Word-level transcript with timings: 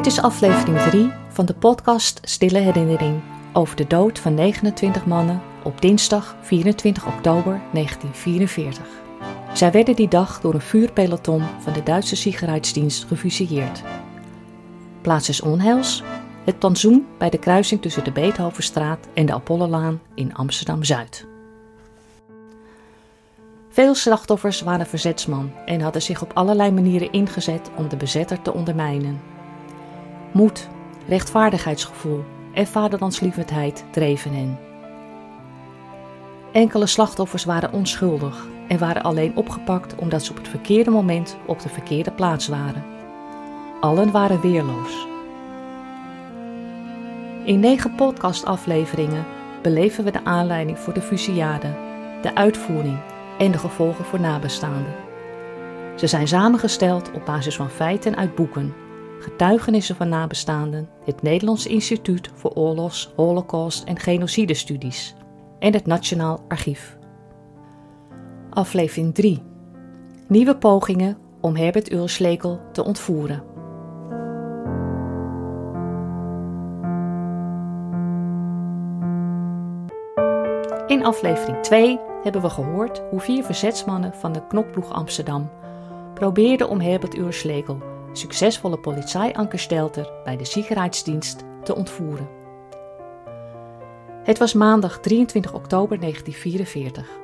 Dit 0.00 0.12
is 0.12 0.22
aflevering 0.22 0.78
3 0.78 1.12
van 1.28 1.46
de 1.46 1.54
podcast 1.54 2.20
Stille 2.22 2.58
Herinnering 2.58 3.20
over 3.52 3.76
de 3.76 3.86
dood 3.86 4.18
van 4.18 4.34
29 4.34 5.06
mannen 5.06 5.42
op 5.62 5.80
dinsdag 5.80 6.36
24 6.40 7.06
oktober 7.06 7.60
1944. 7.72 8.86
Zij 9.52 9.72
werden 9.72 9.96
die 9.96 10.08
dag 10.08 10.40
door 10.40 10.54
een 10.54 10.60
vuurpeloton 10.60 11.42
van 11.58 11.72
de 11.72 11.82
Duitse 11.82 12.16
Sicherheidsdienst 12.16 13.04
gefusilleerd. 13.04 13.82
Plaats 15.00 15.28
is 15.28 15.40
onheils, 15.40 16.02
het 16.44 16.58
plantsoen 16.58 17.06
bij 17.18 17.30
de 17.30 17.38
kruising 17.38 17.82
tussen 17.82 18.04
de 18.04 18.12
Beethovenstraat 18.12 19.08
en 19.14 19.26
de 19.26 19.32
Apollolaan 19.32 20.00
in 20.14 20.34
Amsterdam-Zuid. 20.34 21.26
Veel 23.68 23.94
slachtoffers 23.94 24.60
waren 24.60 24.86
verzetsman 24.86 25.52
en 25.66 25.80
hadden 25.80 26.02
zich 26.02 26.22
op 26.22 26.30
allerlei 26.34 26.70
manieren 26.70 27.12
ingezet 27.12 27.70
om 27.76 27.88
de 27.88 27.96
bezetter 27.96 28.42
te 28.42 28.52
ondermijnen. 28.52 29.38
Moed, 30.32 30.68
rechtvaardigheidsgevoel 31.08 32.24
en 32.52 32.66
vaderlandslievendheid 32.66 33.84
dreven 33.90 34.32
hen. 34.32 34.58
Enkele 36.52 36.86
slachtoffers 36.86 37.44
waren 37.44 37.72
onschuldig 37.72 38.46
en 38.68 38.78
waren 38.78 39.02
alleen 39.02 39.36
opgepakt 39.36 39.94
omdat 39.94 40.24
ze 40.24 40.30
op 40.30 40.36
het 40.36 40.48
verkeerde 40.48 40.90
moment 40.90 41.36
op 41.46 41.60
de 41.60 41.68
verkeerde 41.68 42.10
plaats 42.10 42.48
waren. 42.48 42.84
Allen 43.80 44.10
waren 44.10 44.40
weerloos. 44.40 45.06
In 47.44 47.60
negen 47.60 47.94
podcastafleveringen 47.94 49.24
beleven 49.62 50.04
we 50.04 50.10
de 50.10 50.24
aanleiding 50.24 50.78
voor 50.78 50.94
de 50.94 51.02
fusillade, 51.02 51.74
de 52.22 52.34
uitvoering 52.34 52.98
en 53.38 53.50
de 53.50 53.58
gevolgen 53.58 54.04
voor 54.04 54.20
nabestaanden. 54.20 54.94
Ze 55.96 56.06
zijn 56.06 56.28
samengesteld 56.28 57.10
op 57.12 57.24
basis 57.24 57.56
van 57.56 57.70
feiten 57.70 58.16
uit 58.16 58.34
boeken, 58.34 58.74
getuigenissen 59.20 59.96
van 59.96 60.08
nabestaanden, 60.08 60.88
het 61.04 61.22
Nederlands 61.22 61.66
Instituut 61.66 62.30
voor 62.34 62.50
Oorlogs, 62.50 63.12
Holocaust 63.16 63.84
en 63.84 63.98
Genocidestudies 63.98 65.14
en 65.58 65.72
het 65.72 65.86
Nationaal 65.86 66.44
Archief. 66.48 66.98
Aflevering 68.50 69.14
3. 69.14 69.42
Nieuwe 70.28 70.56
pogingen 70.56 71.18
om 71.40 71.56
Herbert 71.56 71.92
Ulslekel 71.92 72.60
te 72.72 72.84
ontvoeren. 72.84 73.42
In 80.86 81.04
aflevering 81.04 81.60
2 81.62 81.98
hebben 82.22 82.42
we 82.42 82.50
gehoord 82.50 83.02
hoe 83.10 83.20
vier 83.20 83.44
verzetsmannen 83.44 84.14
van 84.14 84.32
de 84.32 84.46
knokploeg 84.46 84.92
Amsterdam 84.92 85.50
probeerden 86.14 86.68
om 86.68 86.80
Herbert 86.80 87.16
Urslegel, 87.16 87.78
succesvolle 88.12 88.78
politieankerstelter 88.78 90.12
bij 90.24 90.36
de 90.36 90.44
Sicherheidsdienst, 90.44 91.44
te 91.62 91.74
ontvoeren. 91.74 92.28
Het 94.22 94.38
was 94.38 94.52
maandag 94.52 95.00
23 95.00 95.52
oktober 95.52 96.00
1944. 96.00 97.18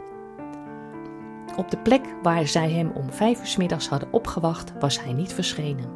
Op 1.56 1.70
de 1.70 1.78
plek 1.78 2.02
waar 2.22 2.46
zij 2.46 2.70
hem 2.70 2.90
om 2.94 3.12
vijf 3.12 3.40
uur 3.40 3.54
middags 3.58 3.88
hadden 3.88 4.12
opgewacht, 4.12 4.72
was 4.80 5.02
hij 5.02 5.12
niet 5.12 5.32
verschenen. 5.32 5.90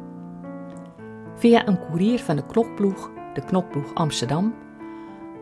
Via 1.35 1.67
een 1.67 1.79
koerier 1.79 2.19
van 2.19 2.35
de 2.35 2.45
knokploeg, 2.45 3.11
de 3.33 3.41
knokploeg 3.41 3.93
Amsterdam, 3.93 4.55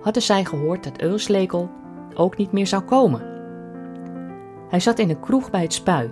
hadden 0.01 0.21
zij 0.21 0.45
gehoord 0.45 0.83
dat 0.83 1.01
Eulslegel 1.01 1.69
ook 2.13 2.37
niet 2.37 2.51
meer 2.51 2.67
zou 2.67 2.83
komen. 2.83 3.21
Hij 4.69 4.79
zat 4.79 4.99
in 4.99 5.09
een 5.09 5.19
kroeg 5.19 5.49
bij 5.49 5.61
het 5.61 5.73
spui. 5.73 6.11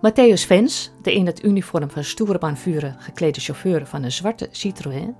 Matthäus 0.00 0.46
Vens, 0.46 0.90
de 1.02 1.14
in 1.14 1.26
het 1.26 1.44
uniform 1.44 1.90
van 1.90 2.04
Stoerebaanvuren 2.04 2.96
geklede 2.98 3.40
chauffeur 3.40 3.86
van 3.86 4.02
een 4.02 4.12
zwarte 4.12 4.48
Citroën, 4.50 5.16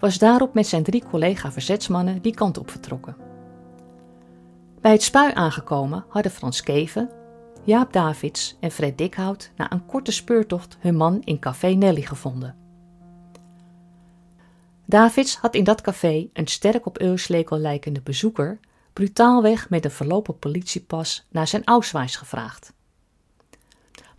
was 0.00 0.18
daarop 0.18 0.54
met 0.54 0.66
zijn 0.66 0.82
drie 0.82 1.04
collega-verzetsmannen 1.10 2.22
die 2.22 2.34
kant 2.34 2.58
op 2.58 2.70
vertrokken. 2.70 3.16
Bij 4.80 4.92
het 4.92 5.02
spui 5.02 5.32
aangekomen 5.34 6.04
hadden 6.08 6.32
Frans 6.32 6.62
Keven, 6.62 7.10
Jaap 7.64 7.92
Davids 7.92 8.56
en 8.60 8.70
Fred 8.70 8.98
Dikhout 8.98 9.50
na 9.56 9.72
een 9.72 9.86
korte 9.86 10.12
speurtocht 10.12 10.76
hun 10.80 10.96
man 10.96 11.22
in 11.24 11.38
Café 11.38 11.68
Nelly 11.68 12.02
gevonden. 12.02 12.56
Davids 14.86 15.36
had 15.36 15.54
in 15.54 15.64
dat 15.64 15.80
café 15.80 16.28
een 16.32 16.46
sterk 16.46 16.86
op 16.86 17.00
Euslekel 17.00 17.58
lijkende 17.58 18.00
bezoeker 18.00 18.60
brutaalweg 18.92 19.70
met 19.70 19.84
een 19.84 19.90
verlopen 19.90 20.38
politiepas 20.38 21.26
naar 21.30 21.46
zijn 21.46 21.64
Ausweis 21.64 22.16
gevraagd. 22.16 22.78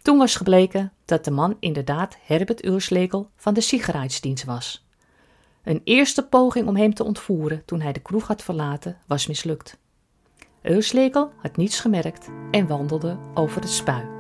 Toen 0.01 0.17
was 0.17 0.35
gebleken 0.35 0.91
dat 1.05 1.25
de 1.25 1.31
man 1.31 1.57
inderdaad 1.59 2.17
Herbert 2.21 2.65
Urslekel 2.65 3.29
van 3.35 3.53
de 3.53 3.61
Sicherheidsdienst 3.61 4.43
was. 4.43 4.85
Een 5.63 5.81
eerste 5.83 6.27
poging 6.27 6.67
om 6.67 6.75
hem 6.75 6.93
te 6.93 7.03
ontvoeren 7.03 7.65
toen 7.65 7.81
hij 7.81 7.91
de 7.91 7.99
kroeg 7.99 8.27
had 8.27 8.43
verlaten 8.43 8.97
was 9.07 9.27
mislukt. 9.27 9.77
Urslekel 10.63 11.31
had 11.37 11.57
niets 11.57 11.79
gemerkt 11.79 12.29
en 12.51 12.67
wandelde 12.67 13.17
over 13.33 13.61
het 13.61 13.69
spui. 13.69 14.19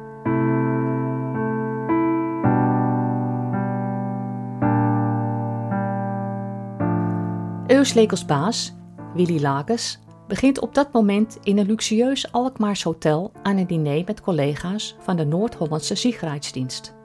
Euslekels 7.67 8.25
baas, 8.25 8.73
Willy 9.13 9.41
Lakes, 9.41 9.99
begint 10.31 10.59
op 10.59 10.75
dat 10.75 10.91
moment 10.91 11.37
in 11.43 11.57
een 11.57 11.65
luxueus 11.65 12.31
Alkmaars 12.31 12.83
hotel 12.83 13.31
aan 13.43 13.57
een 13.57 13.67
diner 13.67 14.03
met 14.05 14.21
collega's 14.21 14.95
van 14.99 15.17
de 15.17 15.25
Noord-Hollandse 15.25 15.95
Sicherheidsdienst. 15.95 16.95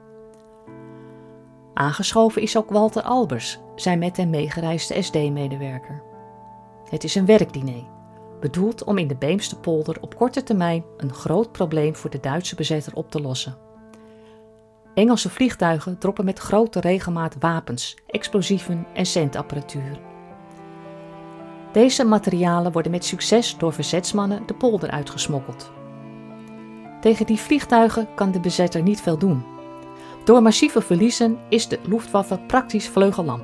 Aangeschoven 1.73 2.41
is 2.41 2.57
ook 2.57 2.69
Walter 2.69 3.01
Albers, 3.01 3.59
zijn 3.75 3.99
met 3.99 4.17
hem 4.17 4.29
meegereisde 4.29 5.01
SD-medewerker. 5.01 6.01
Het 6.89 7.03
is 7.03 7.15
een 7.15 7.25
werkdiner, 7.25 7.83
bedoeld 8.39 8.83
om 8.83 8.97
in 8.97 9.07
de 9.07 9.15
Beemsterpolder 9.15 9.97
op 10.01 10.15
korte 10.15 10.43
termijn 10.43 10.83
een 10.97 11.13
groot 11.13 11.51
probleem 11.51 11.95
voor 11.95 12.09
de 12.09 12.19
Duitse 12.19 12.55
bezetter 12.55 12.95
op 12.95 13.11
te 13.11 13.21
lossen. 13.21 13.57
Engelse 14.93 15.29
vliegtuigen 15.29 15.97
droppen 15.97 16.25
met 16.25 16.39
grote 16.39 16.79
regelmaat 16.79 17.35
wapens, 17.39 17.97
explosieven 18.05 18.87
en 18.93 19.05
centapparatuur. 19.05 20.16
Deze 21.77 22.03
materialen 22.03 22.71
worden 22.71 22.91
met 22.91 23.05
succes 23.05 23.57
door 23.57 23.73
verzetsmannen 23.73 24.43
de 24.45 24.53
polder 24.53 24.89
uitgesmokkeld. 24.89 25.71
Tegen 27.01 27.25
die 27.25 27.39
vliegtuigen 27.39 28.07
kan 28.15 28.31
de 28.31 28.39
bezetter 28.39 28.81
niet 28.81 29.01
veel 29.01 29.17
doen. 29.17 29.43
Door 30.23 30.41
massieve 30.41 30.81
verliezen 30.81 31.37
is 31.49 31.67
de 31.67 31.79
Luftwaffe 31.87 32.39
praktisch 32.47 32.87
vleugellam. 32.87 33.41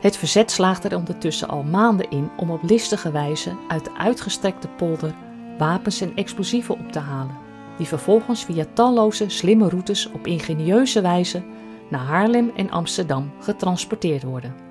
Het 0.00 0.16
verzet 0.16 0.50
slaagt 0.50 0.84
er 0.84 0.96
ondertussen 0.96 1.48
al 1.48 1.62
maanden 1.62 2.10
in 2.10 2.30
om 2.36 2.50
op 2.50 2.62
listige 2.62 3.10
wijze 3.10 3.56
uit 3.68 3.84
de 3.84 3.96
uitgestrekte 3.98 4.68
polder 4.68 5.14
wapens 5.58 6.00
en 6.00 6.16
explosieven 6.16 6.74
op 6.74 6.92
te 6.92 6.98
halen, 6.98 7.36
die 7.76 7.86
vervolgens 7.86 8.44
via 8.44 8.64
talloze 8.72 9.28
slimme 9.28 9.68
routes 9.68 10.10
op 10.10 10.26
ingenieuze 10.26 11.00
wijze 11.00 11.42
naar 11.90 12.04
Haarlem 12.04 12.50
en 12.56 12.70
Amsterdam 12.70 13.32
getransporteerd 13.40 14.22
worden. 14.22 14.63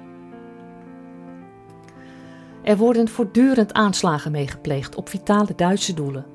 Er 2.63 2.77
worden 2.77 3.07
voortdurend 3.07 3.73
aanslagen 3.73 4.31
meegepleegd 4.31 4.95
op 4.95 5.09
vitale 5.09 5.55
Duitse 5.55 5.93
doelen. 5.93 6.25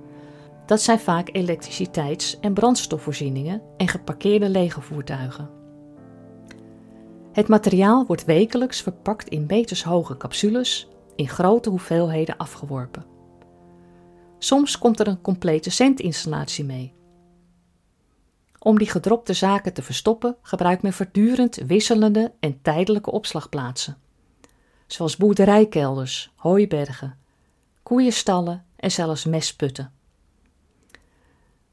Dat 0.67 0.81
zijn 0.81 0.99
vaak 0.99 1.29
elektriciteits- 1.33 2.41
en 2.41 2.55
brandstofvoorzieningen 2.55 3.63
en 3.77 3.89
geparkeerde 3.89 4.49
legervoertuigen. 4.49 5.51
Het 7.33 7.49
materiaal 7.49 8.07
wordt 8.07 8.25
wekelijks 8.25 8.81
verpakt 8.81 9.29
in 9.29 9.45
metershoge 9.47 10.17
capsules 10.17 10.89
in 11.17 11.29
grote 11.29 11.71
hoeveelheden 11.71 12.37
afgeworpen. 12.37 13.05
Soms 14.39 14.79
komt 14.79 15.01
er 15.01 15.07
een 15.07 15.21
complete 15.21 15.71
centinstallatie 15.71 16.65
mee. 16.65 16.95
Om 18.59 18.79
die 18.79 18.91
gedropte 18.91 19.33
zaken 19.33 19.73
te 19.73 19.83
verstoppen 19.83 20.37
gebruikt 20.43 20.83
men 20.83 20.93
voortdurend 20.93 21.57
wisselende 21.57 22.33
en 22.41 22.63
tijdelijke 22.63 23.11
opslagplaatsen 23.11 23.97
zoals 24.89 25.17
boerderijkelders, 25.17 26.31
hooibergen, 26.37 27.19
koeienstallen 27.83 28.65
en 28.77 28.91
zelfs 28.91 29.25
mesputten. 29.25 29.93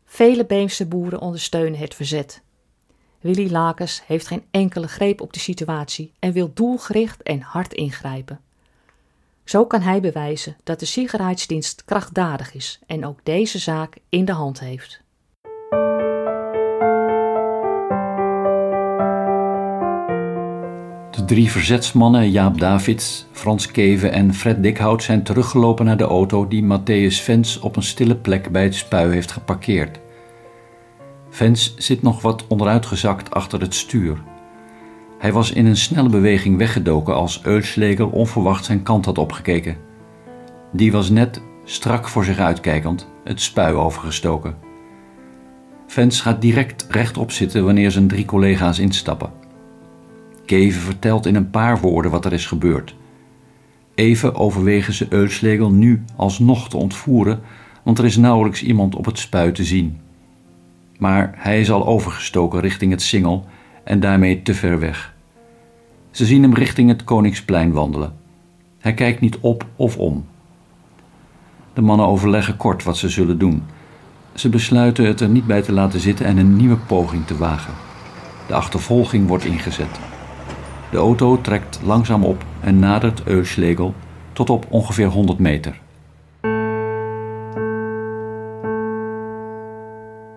Vele 0.06 0.46
Beemse 0.46 0.86
boeren 0.86 1.20
ondersteunen 1.20 1.80
het 1.80 1.96
verzet. 1.96 2.42
Willy 3.20 3.52
Lakers 3.52 4.06
heeft 4.06 4.28
geen 4.28 4.46
enkele 4.52 4.88
greep 4.88 5.22
op 5.22 5.34
de 5.34 5.40
situatie 5.40 6.14
en 6.20 6.32
wil 6.32 6.52
doelgericht 6.54 7.24
en 7.24 7.42
hard 7.42 7.74
ingrijpen. 7.74 8.40
Zo 9.44 9.66
kan 9.66 9.82
hij 9.82 10.02
bewijzen 10.02 10.58
dat 10.64 10.80
de 10.80 10.86
Sicherheidsdienst 10.86 11.86
krachtdadig 11.86 12.54
is 12.54 12.80
en 12.88 13.06
ook 13.06 13.20
deze 13.24 13.60
zaak 13.60 13.98
in 14.10 14.26
de 14.26 14.32
hand 14.32 14.60
heeft. 14.60 15.04
Drie 21.26 21.52
verzetsmannen, 21.52 22.32
Jaap 22.32 22.60
Davids, 22.60 23.26
Frans 23.32 23.72
Keven 23.72 24.12
en 24.12 24.34
Fred 24.34 24.64
Dikhout, 24.64 25.04
zijn 25.04 25.24
teruggelopen 25.24 25.86
naar 25.86 25.98
de 25.98 26.04
auto 26.04 26.48
die 26.48 26.64
Matthäus 26.64 27.24
Vens 27.24 27.60
op 27.60 27.76
een 27.76 27.84
stille 27.84 28.16
plek 28.16 28.52
bij 28.52 28.64
het 28.64 28.76
spui 28.76 29.12
heeft 29.12 29.32
geparkeerd. 29.32 30.00
Vens 31.30 31.76
zit 31.78 32.02
nog 32.02 32.22
wat 32.22 32.48
onderuitgezakt 32.48 33.34
achter 33.34 33.62
het 33.62 33.76
stuur. 33.76 34.18
Hij 35.20 35.32
was 35.32 35.52
in 35.52 35.66
een 35.66 35.78
snelle 35.78 36.10
beweging 36.10 36.58
weggedoken 36.58 37.16
als 37.16 37.40
Eulslegel 37.44 38.08
onverwacht 38.08 38.66
zijn 38.66 38.84
kant 38.84 39.06
had 39.06 39.18
opgekeken. 39.18 39.78
Die 40.72 40.92
was 40.92 41.10
net, 41.10 41.42
strak 41.64 42.08
voor 42.08 42.26
zich 42.26 42.40
uitkijkend, 42.40 43.08
het 43.24 43.42
spui 43.42 43.74
overgestoken. 43.74 44.56
Vens 45.88 46.22
gaat 46.22 46.42
direct 46.42 46.86
rechtop 46.90 47.32
zitten 47.32 47.66
wanneer 47.66 47.92
zijn 47.92 48.08
drie 48.08 48.26
collega's 48.26 48.80
instappen. 48.80 49.45
Keven 50.46 50.82
vertelt 50.82 51.26
in 51.26 51.36
een 51.36 51.50
paar 51.50 51.80
woorden 51.80 52.12
wat 52.12 52.26
er 52.26 52.34
is 52.34 52.46
gebeurd. 52.46 52.96
Even 53.96 54.36
overwegen 54.36 54.94
ze 54.94 55.06
Eulslegel 55.10 55.72
nu 55.72 56.04
alsnog 56.16 56.70
te 56.70 56.78
ontvoeren, 56.78 57.42
want 57.84 57.98
er 57.98 58.06
is 58.06 58.18
nauwelijks 58.18 58.64
iemand 58.64 58.96
op 58.96 59.06
het 59.06 59.20
spui 59.20 59.52
te 59.52 59.64
zien. 59.64 60.00
Maar 60.98 61.34
hij 61.38 61.60
is 61.60 61.72
al 61.72 61.86
overgestoken 61.86 62.60
richting 62.60 62.92
het 62.92 63.02
Singel 63.02 63.46
en 63.84 64.00
daarmee 64.00 64.42
te 64.42 64.54
ver 64.54 64.80
weg. 64.80 65.14
Ze 66.12 66.26
zien 66.26 66.42
hem 66.42 66.54
richting 66.54 66.90
het 66.90 67.04
Koningsplein 67.04 67.72
wandelen. 67.72 68.14
Hij 68.80 68.94
kijkt 68.94 69.22
niet 69.22 69.38
op 69.40 69.66
of 69.76 69.98
om. 69.98 70.26
De 71.74 71.82
mannen 71.82 72.08
overleggen 72.08 72.58
kort 72.58 72.84
wat 72.84 72.98
ze 72.98 73.10
zullen 73.10 73.38
doen. 73.38 73.64
Ze 74.34 74.50
besluiten 74.50 75.06
het 75.06 75.20
er 75.20 75.30
niet 75.30 75.46
bij 75.46 75.62
te 75.62 75.72
laten 75.72 76.00
zitten 76.00 76.26
en 76.26 76.38
een 76.38 76.56
nieuwe 76.56 76.78
poging 76.78 77.26
te 77.26 77.38
wagen. 77.38 77.74
De 78.48 78.54
achtervolging 78.54 79.28
wordt 79.28 79.46
ingezet. 79.46 80.00
De 80.96 81.02
auto 81.02 81.42
trekt 81.42 81.80
langzaam 81.84 82.24
op 82.24 82.46
en 82.62 82.80
nadert 82.80 83.28
Euslegel 83.28 83.94
tot 84.34 84.50
op 84.50 84.66
ongeveer 84.70 85.08
100 85.08 85.40
meter. 85.40 85.82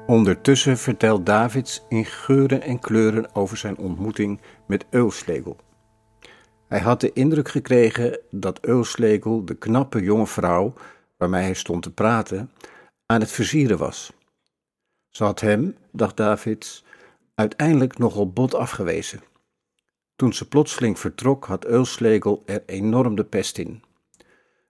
Ondertussen 0.06 0.78
vertelt 0.78 1.26
Davids 1.26 1.84
in 1.88 2.04
geuren 2.04 2.62
en 2.62 2.78
kleuren 2.78 3.34
over 3.34 3.56
zijn 3.56 3.76
ontmoeting 3.76 4.40
met 4.66 4.86
Eulslegel. 4.90 5.56
Hij 6.68 6.80
had 6.80 7.00
de 7.00 7.12
indruk 7.12 7.48
gekregen 7.48 8.20
dat 8.30 8.58
Eulslegel, 8.60 9.44
de 9.44 9.54
knappe 9.54 10.02
jonge 10.02 10.26
vrouw 10.26 10.72
waarmee 11.16 11.42
hij 11.42 11.54
stond 11.54 11.82
te 11.82 11.92
praten, 11.92 12.50
aan 13.06 13.20
het 13.20 13.30
versieren 13.30 13.78
was. 13.78 14.12
Ze 15.08 15.24
had 15.24 15.40
hem, 15.40 15.76
dacht 15.92 16.16
Davids, 16.16 16.84
uiteindelijk 17.34 17.98
nogal 17.98 18.32
bot 18.32 18.54
afgewezen. 18.54 19.27
Toen 20.18 20.32
ze 20.32 20.48
plotseling 20.48 20.98
vertrok, 20.98 21.44
had 21.44 21.64
Eulslegel 21.64 22.42
er 22.46 22.62
enorm 22.66 23.14
de 23.14 23.24
pest 23.24 23.58
in. 23.58 23.82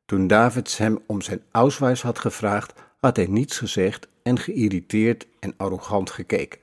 Toen 0.05 0.27
Davids 0.27 0.77
hem 0.77 0.99
om 1.07 1.21
zijn 1.21 1.43
auswijs 1.51 2.03
had 2.03 2.19
gevraagd, 2.19 2.73
had 2.99 3.17
hij 3.17 3.27
niets 3.27 3.59
gezegd 3.59 4.09
en 4.23 4.39
geïrriteerd 4.39 5.27
en 5.41 5.55
arrogant 5.57 6.11
gekeken. 6.11 6.61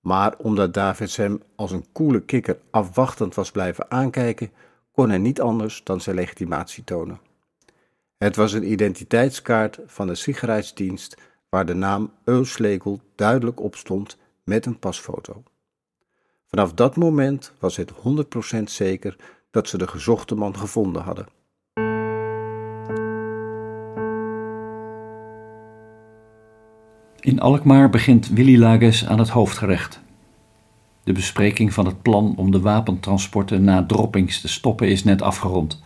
Maar 0.00 0.36
omdat 0.38 0.74
Davids 0.74 1.16
hem 1.16 1.42
als 1.56 1.70
een 1.70 1.84
koele 1.92 2.20
kikker 2.20 2.58
afwachtend 2.70 3.34
was 3.34 3.50
blijven 3.50 3.90
aankijken, 3.90 4.50
kon 4.92 5.08
hij 5.08 5.18
niet 5.18 5.40
anders 5.40 5.84
dan 5.84 6.00
zijn 6.00 6.16
legitimatie 6.16 6.84
tonen. 6.84 7.20
Het 8.18 8.36
was 8.36 8.52
een 8.52 8.70
identiteitskaart 8.70 9.78
van 9.86 10.06
de 10.06 10.14
sicherheidsdienst 10.14 11.16
waar 11.48 11.66
de 11.66 11.74
naam 11.74 12.12
Eulslegel 12.24 13.00
duidelijk 13.14 13.60
op 13.60 13.76
stond 13.76 14.18
met 14.44 14.66
een 14.66 14.78
pasfoto. 14.78 15.42
Vanaf 16.48 16.72
dat 16.72 16.96
moment 16.96 17.52
was 17.60 17.76
het 17.76 17.92
100% 18.58 18.62
zeker 18.64 19.16
dat 19.50 19.68
ze 19.68 19.78
de 19.78 19.88
gezochte 19.88 20.34
man 20.34 20.56
gevonden 20.56 21.02
hadden. 21.02 21.26
In 27.20 27.40
Alkmaar 27.40 27.90
begint 27.90 28.28
Willy 28.28 28.58
Lages 28.58 29.06
aan 29.06 29.18
het 29.18 29.28
hoofdgerecht. 29.28 30.00
De 31.04 31.12
bespreking 31.12 31.72
van 31.72 31.86
het 31.86 32.02
plan 32.02 32.34
om 32.36 32.50
de 32.50 32.60
wapentransporten 32.60 33.64
na 33.64 33.86
droppings 33.86 34.40
te 34.40 34.48
stoppen 34.48 34.88
is 34.88 35.04
net 35.04 35.22
afgerond. 35.22 35.82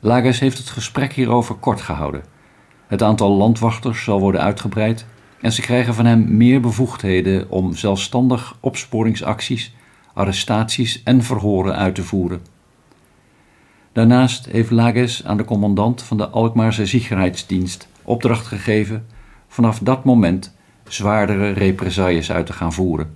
Lages 0.00 0.40
heeft 0.40 0.58
het 0.58 0.68
gesprek 0.68 1.12
hierover 1.12 1.54
kort 1.54 1.80
gehouden. 1.80 2.24
Het 2.86 3.02
aantal 3.02 3.30
landwachters 3.30 4.04
zal 4.04 4.20
worden 4.20 4.40
uitgebreid 4.40 5.06
en 5.40 5.52
ze 5.52 5.60
krijgen 5.60 5.94
van 5.94 6.06
hem 6.06 6.36
meer 6.36 6.60
bevoegdheden 6.60 7.50
om 7.50 7.74
zelfstandig 7.74 8.56
opsporingsacties, 8.60 9.74
arrestaties 10.14 11.02
en 11.02 11.22
verhoren 11.22 11.76
uit 11.76 11.94
te 11.94 12.02
voeren. 12.02 12.40
Daarnaast 13.92 14.46
heeft 14.46 14.70
Lages 14.70 15.24
aan 15.24 15.36
de 15.36 15.44
commandant 15.44 16.02
van 16.02 16.16
de 16.16 16.28
Alkmaarse 16.28 16.86
Sicherheidsdienst 16.86 17.88
opdracht 18.02 18.46
gegeven 18.46 19.06
vanaf 19.48 19.78
dat 19.78 20.04
moment 20.04 20.54
zwaardere 20.88 21.50
represailles 21.50 22.32
uit 22.32 22.46
te 22.46 22.52
gaan 22.52 22.72
voeren. 22.72 23.10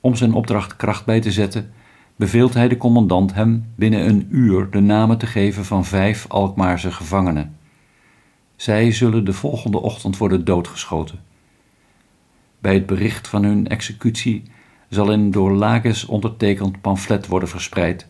Om 0.00 0.14
zijn 0.14 0.32
opdracht 0.32 0.76
kracht 0.76 1.04
bij 1.04 1.20
te 1.20 1.32
zetten, 1.32 1.72
beveelt 2.16 2.54
hij 2.54 2.68
de 2.68 2.76
commandant 2.76 3.34
hem 3.34 3.72
binnen 3.74 4.08
een 4.08 4.26
uur 4.30 4.70
de 4.70 4.80
namen 4.80 5.18
te 5.18 5.26
geven 5.26 5.64
van 5.64 5.84
vijf 5.84 6.24
Alkmaarse 6.28 6.90
gevangenen. 6.90 7.55
Zij 8.56 8.92
zullen 8.92 9.24
de 9.24 9.32
volgende 9.32 9.80
ochtend 9.80 10.16
worden 10.16 10.44
doodgeschoten. 10.44 11.22
Bij 12.58 12.74
het 12.74 12.86
bericht 12.86 13.28
van 13.28 13.44
hun 13.44 13.68
executie 13.68 14.42
zal 14.88 15.12
een 15.12 15.30
door 15.30 15.52
Lages 15.52 16.04
ondertekend 16.04 16.80
pamflet 16.80 17.26
worden 17.26 17.48
verspreid. 17.48 18.06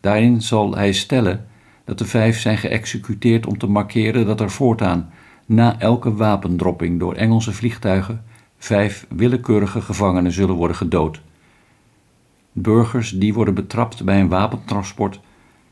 Daarin 0.00 0.42
zal 0.42 0.74
hij 0.74 0.92
stellen 0.92 1.46
dat 1.84 1.98
de 1.98 2.04
vijf 2.04 2.40
zijn 2.40 2.58
geëxecuteerd 2.58 3.46
om 3.46 3.58
te 3.58 3.66
markeren 3.66 4.26
dat 4.26 4.40
er 4.40 4.50
voortaan 4.50 5.10
na 5.46 5.78
elke 5.78 6.14
wapendropping 6.14 6.98
door 6.98 7.14
Engelse 7.14 7.52
vliegtuigen 7.52 8.24
vijf 8.58 9.06
willekeurige 9.08 9.80
gevangenen 9.80 10.32
zullen 10.32 10.54
worden 10.54 10.76
gedood. 10.76 11.20
Burgers 12.52 13.10
die 13.10 13.34
worden 13.34 13.54
betrapt 13.54 14.04
bij 14.04 14.20
een 14.20 14.28
wapentransport 14.28 15.20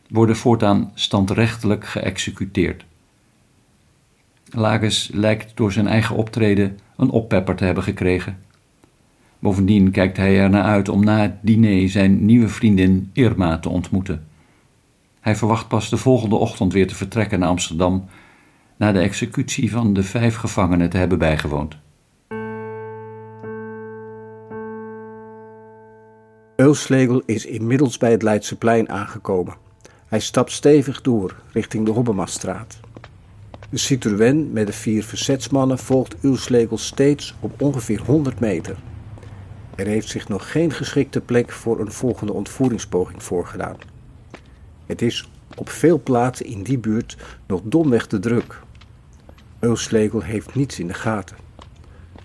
worden 0.09 0.37
voortaan 0.37 0.91
standrechtelijk 0.95 1.87
geëxecuteerd. 1.87 2.85
Lages 4.55 5.11
lijkt 5.13 5.57
door 5.57 5.73
zijn 5.73 5.87
eigen 5.87 6.17
optreden 6.17 6.79
een 6.97 7.11
oppepper 7.11 7.55
te 7.55 7.65
hebben 7.65 7.83
gekregen. 7.83 8.39
Bovendien 9.39 9.91
kijkt 9.91 10.17
hij 10.17 10.41
er 10.41 10.51
naar 10.51 10.65
uit 10.65 10.89
om 10.89 11.05
na 11.05 11.19
het 11.19 11.35
diner 11.41 11.89
zijn 11.89 12.25
nieuwe 12.25 12.49
vriendin 12.49 13.11
Irma 13.13 13.59
te 13.59 13.69
ontmoeten. 13.69 14.27
Hij 15.21 15.37
verwacht 15.37 15.69
pas 15.69 15.91
de 15.91 15.97
volgende 15.97 16.35
ochtend 16.37 16.73
weer 16.73 16.87
te 16.87 16.95
vertrekken 16.95 17.39
naar 17.39 17.49
Amsterdam 17.49 18.05
na 18.77 18.93
de 18.93 18.99
executie 18.99 19.71
van 19.71 19.93
de 19.93 20.03
vijf 20.03 20.37
gevangenen 20.37 20.91
te 20.91 20.97
hebben 20.97 21.19
bijgewoond. 21.19 21.77
Eulslegel 26.57 27.23
is 27.27 27.47
inmiddels 27.47 27.99
bij 27.99 28.11
het 28.11 28.23
Leidseplein 28.23 28.89
aangekomen. 28.89 29.55
Hij 30.07 30.21
stapt 30.21 30.53
stevig 30.53 31.01
door 31.03 31.37
richting 31.53 31.87
de 31.87 31.93
Hobbemastraat. 31.93 32.81
De 33.73 33.79
Citroën 33.79 34.53
met 34.53 34.67
de 34.67 34.73
vier 34.73 35.05
verzetsmannen 35.05 35.79
volgt 35.79 36.17
Eulslegel 36.21 36.79
steeds 36.79 37.35
op 37.41 37.63
ongeveer 37.63 38.01
100 38.01 38.41
meter. 38.41 38.77
Er 39.75 39.87
heeft 39.87 40.09
zich 40.09 40.29
nog 40.29 40.51
geen 40.51 40.73
geschikte 40.73 41.21
plek 41.21 41.53
voor 41.53 41.81
een 41.81 41.93
volgende 41.93 42.33
ontvoeringspoging 42.33 43.23
voorgedaan. 43.23 43.77
Het 44.87 45.03
is 45.03 45.31
op 45.57 45.69
veel 45.69 46.01
plaatsen 46.03 46.47
in 46.47 46.63
die 46.63 46.79
buurt 46.79 47.17
nog 47.47 47.61
domweg 47.65 48.07
te 48.07 48.19
druk. 48.19 48.61
Eulslegel 49.59 50.21
heeft 50.21 50.55
niets 50.55 50.79
in 50.79 50.87
de 50.87 50.95
gaten. 50.95 51.37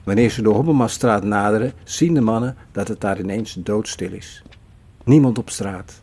Wanneer 0.03 0.29
ze 0.29 0.41
de 0.41 0.49
Hobbemastraat 0.49 1.23
naderen, 1.23 1.73
zien 1.83 2.13
de 2.13 2.21
mannen 2.21 2.55
dat 2.71 2.87
het 2.87 3.01
daar 3.01 3.19
ineens 3.19 3.53
doodstil 3.53 4.11
is. 4.11 4.43
Niemand 5.03 5.37
op 5.37 5.49
straat. 5.49 5.99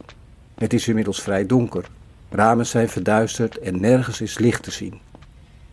Het 0.55 0.73
is 0.73 0.89
inmiddels 0.89 1.23
vrij 1.23 1.47
donker. 1.47 1.85
Ramen 2.31 2.67
zijn 2.67 2.89
verduisterd 2.89 3.59
en 3.59 3.81
nergens 3.81 4.21
is 4.21 4.39
licht 4.39 4.63
te 4.63 4.71
zien. 4.71 5.01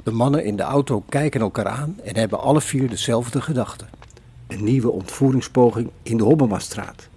De 0.04 0.12
mannen 0.12 0.46
in 0.46 0.56
de 0.56 0.64
auto 0.64 1.04
kijken 1.10 1.42
elkaar 1.42 1.68
aan 1.68 1.96
en 2.04 2.16
hebben 2.16 2.40
alle 2.40 2.62
vier 2.62 2.90
dezelfde 2.90 3.42
gedachte. 3.42 3.86
Een 4.48 4.64
nieuwe 4.64 4.90
ontvoeringspoging 4.90 5.90
in 6.04 6.18
de 6.18 6.24
Hobbemastraat. 6.24 7.08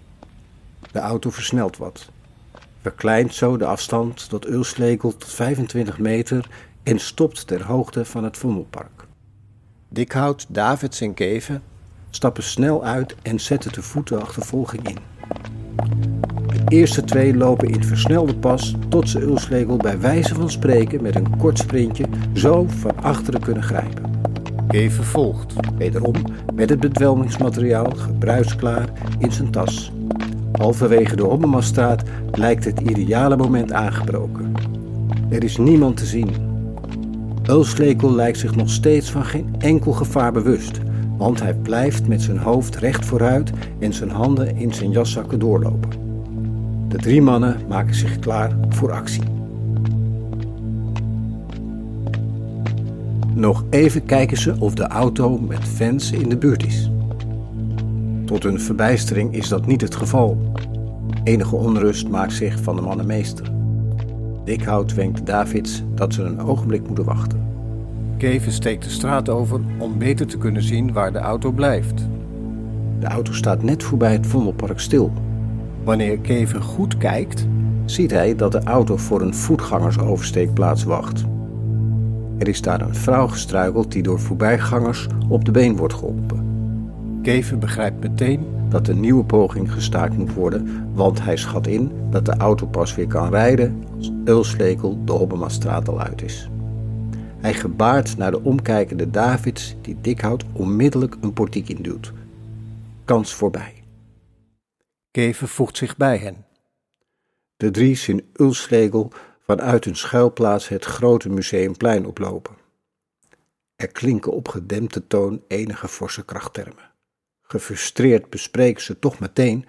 De 0.93 0.99
auto 0.99 1.31
versnelt 1.31 1.76
wat. 1.76 2.09
Verkleint 2.81 3.35
zo 3.35 3.57
de 3.57 3.67
afstand 3.67 4.29
tot 4.29 4.47
Eulslegel 4.47 5.17
tot 5.17 5.33
25 5.33 5.99
meter 5.99 6.49
en 6.83 6.99
stopt 6.99 7.47
ter 7.47 7.64
hoogte 7.64 8.05
van 8.05 8.25
het 8.25 8.37
Vondelpark. 8.37 9.07
Dikhout, 9.88 10.47
Davids 10.49 11.00
en 11.00 11.14
Keven 11.14 11.62
stappen 12.11 12.43
snel 12.43 12.85
uit 12.85 13.14
en 13.23 13.41
zetten 13.41 13.73
de 13.73 13.83
voetenachtervolging 13.83 14.88
in. 14.88 14.99
De 16.47 16.62
eerste 16.69 17.04
twee 17.04 17.37
lopen 17.37 17.69
in 17.69 17.85
versnelde 17.85 18.35
pas 18.35 18.76
tot 18.88 19.09
ze 19.09 19.21
Ulslegel 19.21 19.76
bij 19.76 20.00
wijze 20.00 20.35
van 20.35 20.50
spreken 20.50 21.02
met 21.02 21.14
een 21.14 21.37
kort 21.37 21.59
sprintje 21.59 22.04
zo 22.33 22.66
van 22.69 23.02
achteren 23.02 23.40
kunnen 23.40 23.62
grijpen. 23.62 24.02
Keven 24.69 25.04
volgt, 25.04 25.54
wederom 25.78 26.14
met 26.54 26.69
het 26.69 26.81
bedwelmingsmateriaal 26.81 27.90
gebruiksklaar 27.97 28.88
in 29.19 29.33
zijn 29.33 29.50
tas. 29.50 29.93
Halverwege 30.52 31.16
de 31.16 31.23
Hobbemastraat 31.23 32.02
lijkt 32.33 32.64
het 32.64 32.81
ideale 32.81 33.37
moment 33.37 33.73
aangebroken. 33.73 34.52
Er 35.28 35.45
is 35.45 35.57
niemand 35.57 35.97
te 35.97 36.07
zien 36.07 36.52
Eulslekel 37.47 38.14
lijkt 38.14 38.38
zich 38.38 38.57
nog 38.57 38.71
steeds 38.71 39.11
van 39.11 39.25
geen 39.25 39.54
enkel 39.59 39.93
gevaar 39.93 40.33
bewust, 40.33 40.81
want 41.25 41.40
hij 41.40 41.54
blijft 41.54 42.09
met 42.09 42.23
zijn 42.23 42.38
hoofd 42.38 42.76
recht 42.76 43.04
vooruit 43.04 43.50
en 43.78 43.93
zijn 43.93 44.11
handen 44.11 44.57
in 44.57 44.75
zijn 44.75 44.90
jaszakken 44.90 45.38
doorlopen. 45.38 45.90
De 46.88 46.97
drie 46.97 47.23
mannen 47.23 47.61
maken 47.69 47.95
zich 47.95 48.19
klaar 48.19 48.57
voor 48.69 48.93
actie. 48.93 49.23
Nog 53.35 53.64
even 53.71 54.04
kijken 54.04 54.37
ze 54.37 54.54
of 54.59 54.75
de 54.75 54.87
auto 54.87 55.38
met 55.38 55.64
fans 55.64 56.12
in 56.12 56.28
de 56.28 56.37
buurt 56.37 56.66
is. 56.66 56.90
Tot 58.25 58.43
hun 58.43 58.61
verbijstering 58.61 59.35
is 59.35 59.49
dat 59.49 59.66
niet 59.66 59.81
het 59.81 59.95
geval. 59.95 60.52
Enige 61.23 61.57
onrust 61.57 62.09
maakt 62.09 62.33
zich 62.33 62.62
van 62.62 62.76
de 62.76 62.83
mannen 62.83 63.07
meester. 63.07 63.50
Dikhout 64.45 64.95
wenkt 64.95 65.26
Davids 65.26 65.83
dat 65.95 66.14
ze 66.14 66.23
een 66.23 66.40
ogenblik 66.40 66.87
moeten 66.87 67.04
wachten. 67.04 67.53
Keven 68.25 68.52
steekt 68.52 68.85
de 68.85 68.90
straat 68.90 69.28
over 69.28 69.61
om 69.78 69.99
beter 69.99 70.26
te 70.26 70.38
kunnen 70.38 70.62
zien 70.62 70.93
waar 70.93 71.12
de 71.12 71.19
auto 71.19 71.52
blijft. 71.52 72.09
De 73.00 73.07
auto 73.07 73.33
staat 73.33 73.62
net 73.62 73.83
voorbij 73.83 74.12
het 74.12 74.26
Vondelpark 74.26 74.81
stil. 74.81 75.12
Wanneer 75.83 76.19
Keven 76.19 76.62
goed 76.62 76.99
kijkt, 76.99 77.47
ziet 77.85 78.11
hij 78.11 78.37
dat 78.37 78.52
de 78.52 78.62
auto 78.62 78.97
voor 78.97 79.21
een 79.21 79.35
voetgangersoversteekplaats 79.35 80.85
wacht. 80.85 81.25
Er 82.38 82.49
is 82.49 82.61
daar 82.61 82.81
een 82.81 82.95
vrouw 82.95 83.26
gestruikeld 83.26 83.93
die 83.93 84.02
door 84.02 84.21
voorbijgangers 84.21 85.07
op 85.28 85.45
de 85.45 85.50
been 85.50 85.76
wordt 85.76 85.95
geholpen. 85.95 86.47
Keven 87.23 87.59
begrijpt 87.59 88.00
meteen 88.00 88.47
dat 88.69 88.88
een 88.88 89.00
nieuwe 89.00 89.25
poging 89.25 89.73
gestaakt 89.73 90.16
moet 90.16 90.35
worden, 90.35 90.69
want 90.95 91.25
hij 91.25 91.37
schat 91.37 91.66
in 91.66 91.90
dat 92.11 92.25
de 92.25 92.37
auto 92.37 92.66
pas 92.66 92.95
weer 92.95 93.07
kan 93.07 93.31
rijden 93.31 93.85
als 93.97 94.12
Ulslekel 94.25 94.99
de 95.04 95.12
Hobbemastraat 95.12 95.88
al 95.88 96.00
uit 96.00 96.23
is. 96.23 96.49
Hij 97.44 97.54
gebaart 97.54 98.16
naar 98.16 98.30
de 98.30 98.42
omkijkende 98.42 99.10
Davids 99.10 99.74
die 99.82 100.00
Dikhout 100.00 100.44
onmiddellijk 100.52 101.16
een 101.20 101.32
portiek 101.32 101.68
induwt. 101.68 102.12
Kans 103.04 103.34
voorbij. 103.34 103.82
Keven 105.10 105.48
voegt 105.48 105.76
zich 105.76 105.96
bij 105.96 106.18
hen. 106.18 106.46
De 107.56 107.70
drie 107.70 107.96
zien 107.96 108.30
Ulslegel 108.32 109.12
vanuit 109.40 109.84
hun 109.84 109.96
schuilplaats 109.96 110.68
het 110.68 110.84
grote 110.84 111.28
museumplein 111.28 112.06
oplopen. 112.06 112.56
Er 113.76 113.88
klinken 113.88 114.32
op 114.32 114.48
gedempte 114.48 115.06
toon 115.06 115.42
enige 115.48 115.88
forse 115.88 116.24
krachttermen. 116.24 116.90
Gefrustreerd 117.42 118.30
bespreken 118.30 118.82
ze 118.82 118.98
toch 118.98 119.18
meteen 119.18 119.64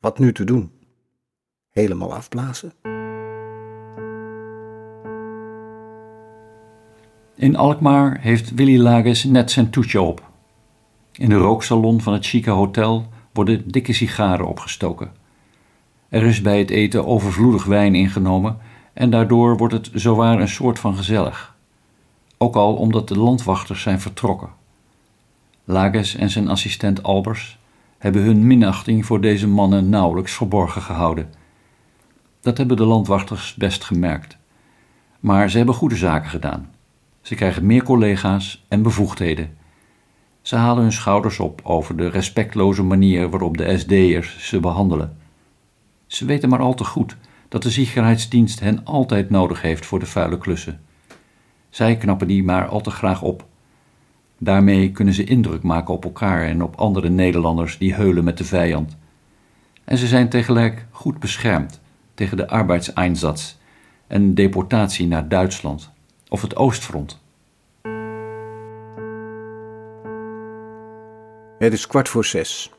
wat 0.00 0.18
nu 0.18 0.32
te 0.32 0.44
doen. 0.44 0.72
Helemaal 1.70 2.14
afblazen? 2.14 2.72
In 7.38 7.56
Alkmaar 7.56 8.18
heeft 8.20 8.54
Willy 8.54 8.78
Lages 8.78 9.24
net 9.24 9.50
zijn 9.50 9.70
toetje 9.70 10.00
op. 10.00 10.22
In 11.12 11.28
de 11.28 11.34
rooksalon 11.34 12.00
van 12.00 12.12
het 12.12 12.26
chique 12.26 12.50
hotel 12.50 13.08
worden 13.32 13.70
dikke 13.70 13.92
sigaren 13.92 14.46
opgestoken. 14.46 15.12
Er 16.08 16.22
is 16.22 16.40
bij 16.40 16.58
het 16.58 16.70
eten 16.70 17.06
overvloedig 17.06 17.64
wijn 17.64 17.94
ingenomen 17.94 18.58
en 18.92 19.10
daardoor 19.10 19.56
wordt 19.56 19.74
het 19.74 19.90
zowaar 19.94 20.40
een 20.40 20.48
soort 20.48 20.78
van 20.78 20.96
gezellig. 20.96 21.56
Ook 22.38 22.56
al 22.56 22.74
omdat 22.74 23.08
de 23.08 23.18
landwachters 23.18 23.82
zijn 23.82 24.00
vertrokken. 24.00 24.48
Lages 25.64 26.14
en 26.14 26.30
zijn 26.30 26.48
assistent 26.48 27.02
Albers 27.02 27.58
hebben 27.98 28.22
hun 28.22 28.46
minachting 28.46 29.06
voor 29.06 29.20
deze 29.20 29.48
mannen 29.48 29.88
nauwelijks 29.88 30.32
verborgen 30.32 30.82
gehouden. 30.82 31.32
Dat 32.40 32.58
hebben 32.58 32.76
de 32.76 32.84
landwachters 32.84 33.54
best 33.54 33.84
gemerkt. 33.84 34.36
Maar 35.20 35.50
ze 35.50 35.56
hebben 35.56 35.74
goede 35.74 35.96
zaken 35.96 36.30
gedaan. 36.30 36.74
Ze 37.26 37.34
krijgen 37.34 37.66
meer 37.66 37.82
collega's 37.82 38.64
en 38.68 38.82
bevoegdheden. 38.82 39.56
Ze 40.42 40.56
halen 40.56 40.82
hun 40.82 40.92
schouders 40.92 41.38
op 41.40 41.60
over 41.64 41.96
de 41.96 42.08
respectloze 42.08 42.82
manier 42.82 43.30
waarop 43.30 43.56
de 43.56 43.78
SD'ers 43.78 44.48
ze 44.48 44.60
behandelen. 44.60 45.16
Ze 46.06 46.24
weten 46.24 46.48
maar 46.48 46.60
al 46.60 46.74
te 46.74 46.84
goed 46.84 47.16
dat 47.48 47.62
de 47.62 47.70
Sicherheidsdienst 47.70 48.60
hen 48.60 48.84
altijd 48.84 49.30
nodig 49.30 49.62
heeft 49.62 49.86
voor 49.86 49.98
de 49.98 50.06
vuile 50.06 50.38
klussen. 50.38 50.80
Zij 51.70 51.96
knappen 51.96 52.26
die 52.26 52.44
maar 52.44 52.68
al 52.68 52.80
te 52.80 52.90
graag 52.90 53.22
op. 53.22 53.46
Daarmee 54.38 54.90
kunnen 54.90 55.14
ze 55.14 55.24
indruk 55.24 55.62
maken 55.62 55.94
op 55.94 56.04
elkaar 56.04 56.42
en 56.42 56.62
op 56.62 56.76
andere 56.76 57.08
Nederlanders 57.08 57.78
die 57.78 57.94
heulen 57.94 58.24
met 58.24 58.38
de 58.38 58.44
vijand. 58.44 58.96
En 59.84 59.98
ze 59.98 60.06
zijn 60.06 60.28
tegelijk 60.28 60.86
goed 60.90 61.18
beschermd 61.18 61.80
tegen 62.14 62.36
de 62.36 62.48
arbeidseinsatz 62.48 63.54
en 64.06 64.34
deportatie 64.34 65.06
naar 65.06 65.28
Duitsland 65.28 65.94
of 66.28 66.42
het 66.42 66.56
Oostfront. 66.56 67.24
Het 71.58 71.72
is 71.72 71.86
kwart 71.86 72.08
voor 72.08 72.24
zes. 72.24 72.72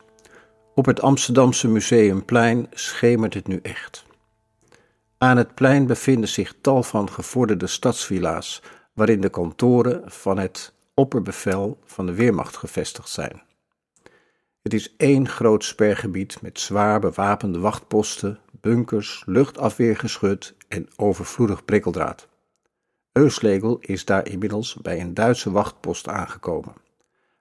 Op 0.76 0.86
het 0.86 1.02
Amsterdamse 1.02 1.68
Museumplein 1.68 2.68
schemert 2.72 3.34
het 3.34 3.48
nu 3.48 3.60
echt. 3.62 4.06
Aan 5.18 5.38
het 5.38 5.56
plein 5.56 5.88
bevinden 5.88 6.30
zich 6.30 6.54
tal 6.62 6.84
van 6.84 7.12
gevorderde 7.12 7.68
stadsvilla's, 7.68 8.62
waarin 8.94 9.22
de 9.22 9.30
kantoren 9.30 10.12
van 10.12 10.38
het 10.38 10.74
opperbevel 10.94 11.80
van 11.86 12.06
de 12.06 12.14
Weermacht 12.14 12.58
gevestigd 12.58 13.10
zijn. 13.10 13.42
Het 14.62 14.74
is 14.74 14.96
één 14.98 15.28
groot 15.28 15.64
spergebied 15.64 16.42
met 16.42 16.60
zwaar 16.60 17.00
bewapende 17.00 17.60
wachtposten, 17.60 18.40
bunkers, 18.52 19.24
luchtafweergeschut 19.26 20.56
en 20.68 20.90
overvloedig 20.96 21.66
prikkeldraad. 21.66 22.28
Euslegel 23.18 23.78
is 23.80 24.06
daar 24.06 24.28
inmiddels 24.28 24.78
bij 24.82 25.02
een 25.02 25.14
Duitse 25.14 25.52
wachtpost 25.52 26.08
aangekomen. 26.08 26.74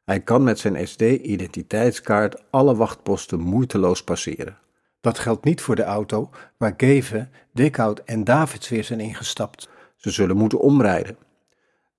Hij 0.05 0.21
kan 0.21 0.43
met 0.43 0.59
zijn 0.59 0.89
SD-identiteitskaart 0.89 2.43
alle 2.51 2.77
wachtposten 2.77 3.41
moeiteloos 3.41 4.05
passeren. 4.05 4.59
Dat 5.01 5.19
geldt 5.19 5.45
niet 5.45 5.61
voor 5.61 5.75
de 5.77 5.83
auto 5.83 6.31
waar 6.57 6.75
Geven, 6.77 7.31
Dikhout 7.53 7.99
en 7.99 8.25
Davids 8.25 8.69
weer 8.69 8.85
zijn 8.85 9.01
ingestapt. 9.01 9.69
Ze 9.97 10.11
zullen 10.11 10.37
moeten 10.37 10.59
omrijden. 10.59 11.17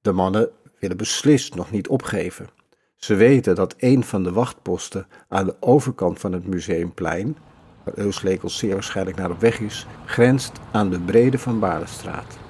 De 0.02 0.12
mannen 0.12 0.50
willen 0.80 0.98
beslist 0.98 1.56
nog 1.56 1.72
niet 1.72 1.88
opgeven. 1.88 2.50
Ze 2.96 3.16
weten 3.16 3.56
dat 3.56 3.76
een 3.78 4.04
van 4.04 4.24
de 4.24 4.32
wachtposten 4.32 5.08
aan 5.28 5.46
de 5.46 5.56
overkant 5.60 6.20
van 6.20 6.32
het 6.32 6.48
museumplein, 6.48 7.38
waar 7.84 7.98
Euslekel 7.98 8.50
zeer 8.50 8.74
waarschijnlijk 8.74 9.18
naar 9.18 9.32
op 9.32 9.40
weg 9.40 9.60
is, 9.60 9.86
grenst 10.06 10.52
aan 10.72 10.90
de 10.90 11.00
brede 11.00 11.40
van 11.40 11.60
Baarlestraat. 11.60 12.46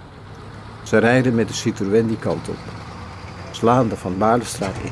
Ze 0.88 0.98
rijden 0.98 1.36
met 1.36 1.48
de 1.48 1.54
Citroën 1.54 2.08
die 2.08 2.18
kant 2.18 2.50
op, 2.50 2.58
slaan 3.52 3.88
de 3.88 3.96
Van 3.96 4.18
Baarlestraat 4.18 4.76
in, 4.84 4.92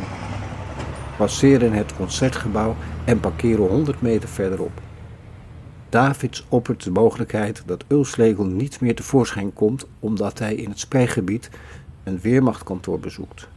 passeren 1.18 1.74
het 1.74 1.96
concertgebouw 1.96 2.76
en 3.06 3.20
parkeren 3.20 3.68
100 3.68 4.02
meter 4.02 4.30
verderop. 4.30 4.82
Davids 5.90 6.46
oppert 6.50 6.84
de 6.84 6.92
mogelijkheid 6.92 7.64
dat 7.66 7.84
Ulslegel 7.88 8.46
niet 8.46 8.82
meer 8.82 8.96
tevoorschijn 8.96 9.54
komt 9.54 9.88
omdat 10.00 10.40
hij 10.40 10.56
in 10.56 10.70
het 10.70 10.80
spreekgebied 10.80 11.50
een 12.04 12.20
weermachtkantoor 12.20 13.00
bezoekt. 13.00 13.48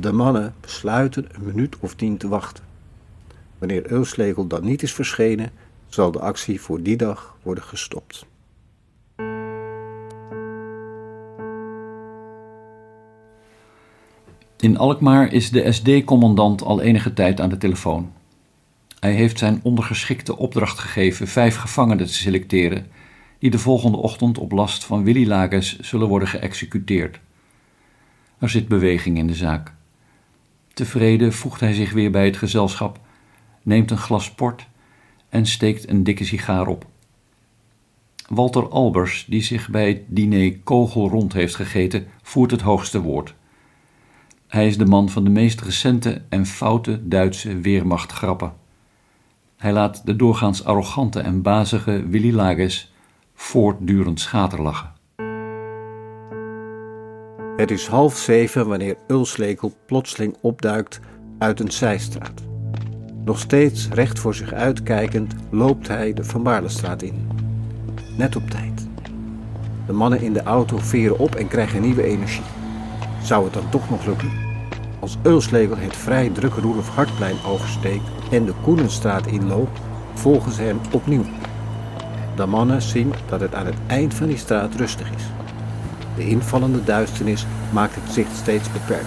De 0.00 0.12
mannen 0.12 0.54
besluiten 0.60 1.26
een 1.32 1.44
minuut 1.44 1.76
of 1.78 1.94
tien 1.94 2.16
te 2.16 2.28
wachten. 2.28 2.64
Wanneer 3.58 3.92
Ulslegel 3.92 4.46
dan 4.46 4.64
niet 4.64 4.82
is 4.82 4.92
verschenen, 4.94 5.50
zal 5.88 6.12
de 6.12 6.20
actie 6.20 6.60
voor 6.60 6.82
die 6.82 6.96
dag 6.96 7.36
worden 7.42 7.64
gestopt. 7.64 8.26
In 14.60 14.78
Alkmaar 14.78 15.32
is 15.32 15.50
de 15.50 15.72
SD-commandant 15.72 16.62
al 16.62 16.80
enige 16.80 17.12
tijd 17.12 17.40
aan 17.40 17.48
de 17.48 17.58
telefoon. 17.58 18.12
Hij 18.98 19.12
heeft 19.12 19.38
zijn 19.38 19.60
ondergeschikte 19.62 20.36
opdracht 20.36 20.78
gegeven 20.78 21.28
vijf 21.28 21.56
gevangenen 21.56 22.06
te 22.06 22.14
selecteren, 22.14 22.86
die 23.38 23.50
de 23.50 23.58
volgende 23.58 23.96
ochtend 23.96 24.38
op 24.38 24.52
last 24.52 24.84
van 24.84 25.04
Willy 25.04 25.26
Lages 25.26 25.78
zullen 25.78 26.08
worden 26.08 26.28
geëxecuteerd. 26.28 27.20
Er 28.38 28.48
zit 28.48 28.68
beweging 28.68 29.18
in 29.18 29.26
de 29.26 29.34
zaak. 29.34 29.74
Tevreden 30.74 31.32
voegt 31.32 31.60
hij 31.60 31.72
zich 31.72 31.92
weer 31.92 32.10
bij 32.10 32.24
het 32.24 32.36
gezelschap, 32.36 33.00
neemt 33.62 33.90
een 33.90 33.98
glas 33.98 34.34
port 34.34 34.66
en 35.28 35.46
steekt 35.46 35.88
een 35.88 36.04
dikke 36.04 36.24
sigaar 36.24 36.66
op. 36.66 36.86
Walter 38.28 38.68
Albers, 38.68 39.26
die 39.28 39.42
zich 39.42 39.70
bij 39.70 39.88
het 39.88 40.02
diner 40.06 40.58
kogelrond 40.58 41.32
heeft 41.32 41.54
gegeten, 41.54 42.06
voert 42.22 42.50
het 42.50 42.60
hoogste 42.60 43.00
woord. 43.00 43.34
Hij 44.50 44.66
is 44.66 44.78
de 44.78 44.86
man 44.86 45.08
van 45.08 45.24
de 45.24 45.30
meest 45.30 45.60
recente 45.60 46.22
en 46.28 46.46
foute 46.46 47.08
Duitse 47.08 47.60
weermachtgrappen. 47.60 48.52
Hij 49.56 49.72
laat 49.72 50.06
de 50.06 50.16
doorgaans 50.16 50.64
arrogante 50.64 51.20
en 51.20 51.42
bazige 51.42 52.06
Willy 52.08 52.34
Lages 52.34 52.92
voortdurend 53.34 54.20
schaterlachen. 54.20 54.92
Het 57.56 57.70
is 57.70 57.86
half 57.86 58.16
zeven 58.16 58.68
wanneer 58.68 58.96
Ulslekel 59.08 59.72
plotseling 59.86 60.36
opduikt 60.40 61.00
uit 61.38 61.60
een 61.60 61.72
zijstraat. 61.72 62.42
Nog 63.24 63.38
steeds 63.38 63.88
recht 63.88 64.18
voor 64.18 64.34
zich 64.34 64.52
uitkijkend 64.52 65.34
loopt 65.50 65.88
hij 65.88 66.12
de 66.12 66.24
Van 66.24 66.42
Baarlestraat 66.42 67.02
in. 67.02 67.28
Net 68.16 68.36
op 68.36 68.50
tijd. 68.50 68.88
De 69.86 69.92
mannen 69.92 70.20
in 70.20 70.32
de 70.32 70.42
auto 70.42 70.78
veren 70.78 71.18
op 71.18 71.34
en 71.34 71.48
krijgen 71.48 71.82
nieuwe 71.82 72.02
energie. 72.02 72.44
Zou 73.22 73.44
het 73.44 73.52
dan 73.52 73.70
toch 73.70 73.90
nog 73.90 74.06
lukken? 74.06 74.39
Als 75.00 75.16
Eulslegel 75.22 75.76
het 75.76 75.96
vrij 75.96 76.28
drukke 76.28 76.60
Roelof 76.60 76.88
Hartplein 76.88 77.36
oversteekt 77.46 78.04
en 78.30 78.44
de 78.44 78.52
Koenenstraat 78.62 79.26
inloopt, 79.26 79.80
volgen 80.14 80.52
ze 80.52 80.62
hem 80.62 80.80
opnieuw. 80.92 81.24
De 82.36 82.46
mannen 82.46 82.82
zien 82.82 83.12
dat 83.28 83.40
het 83.40 83.54
aan 83.54 83.66
het 83.66 83.78
eind 83.86 84.14
van 84.14 84.26
die 84.26 84.36
straat 84.36 84.74
rustig 84.74 85.10
is. 85.10 85.22
De 86.16 86.28
invallende 86.28 86.84
duisternis 86.84 87.46
maakt 87.72 87.94
het 87.94 88.12
zicht 88.12 88.36
steeds 88.36 88.72
beperkt. 88.72 89.04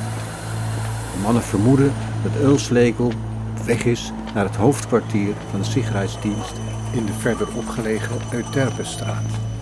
De 1.13 1.19
mannen 1.21 1.43
vermoeden 1.43 1.93
dat 2.23 2.41
Eulslegel 2.41 3.05
op 3.05 3.65
weg 3.65 3.85
is 3.85 4.11
naar 4.33 4.45
het 4.45 4.55
hoofdkwartier 4.55 5.33
van 5.49 5.59
de 5.59 5.65
Sicherheidsdienst 5.65 6.53
in 6.91 7.05
de 7.05 7.13
verder 7.13 7.47
opgelegen 7.55 8.17
Euterpenstraat. 8.31 9.52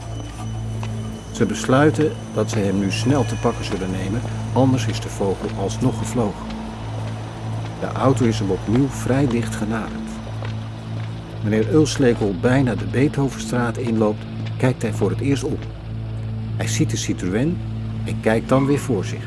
Ze 1.41 1.47
besluiten 1.47 2.11
dat 2.33 2.49
ze 2.49 2.59
hem 2.59 2.79
nu 2.79 2.91
snel 2.91 3.25
te 3.25 3.35
pakken 3.35 3.65
zullen 3.65 3.91
nemen, 3.91 4.21
anders 4.53 4.85
is 4.85 4.99
de 4.99 5.09
vogel 5.09 5.49
alsnog 5.59 5.97
gevlogen. 5.97 6.45
De 7.79 7.85
auto 7.85 8.25
is 8.25 8.39
hem 8.39 8.49
opnieuw 8.49 8.87
vrij 8.87 9.27
dicht 9.27 9.55
genaderd. 9.55 10.09
Wanneer 11.41 11.73
Ulslekel 11.73 12.35
bijna 12.41 12.75
de 12.75 12.85
Beethovenstraat 12.85 13.77
inloopt, 13.77 14.23
kijkt 14.57 14.81
hij 14.81 14.93
voor 14.93 15.09
het 15.09 15.19
eerst 15.19 15.43
op. 15.43 15.59
Hij 16.55 16.67
ziet 16.67 16.89
de 16.89 16.97
Citroën 16.97 17.57
en 18.05 18.19
kijkt 18.19 18.49
dan 18.49 18.65
weer 18.65 18.79
voor 18.79 19.05
zich. 19.05 19.25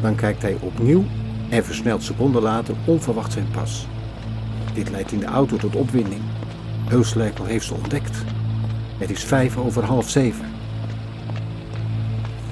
Dan 0.00 0.14
kijkt 0.14 0.42
hij 0.42 0.56
opnieuw 0.60 1.04
en 1.48 1.64
versnelt 1.64 2.02
seconden 2.02 2.42
later 2.42 2.74
onverwacht 2.84 3.32
zijn 3.32 3.50
pas. 3.50 3.86
Dit 4.74 4.90
leidt 4.90 5.12
in 5.12 5.20
de 5.20 5.26
auto 5.26 5.56
tot 5.56 5.76
opwinding. 5.76 6.22
Ulslekel 6.92 7.44
heeft 7.44 7.66
ze 7.66 7.74
ontdekt. 7.74 8.24
Het 8.98 9.10
is 9.10 9.24
vijf 9.24 9.56
over 9.56 9.84
half 9.84 10.10
zeven. 10.10 10.54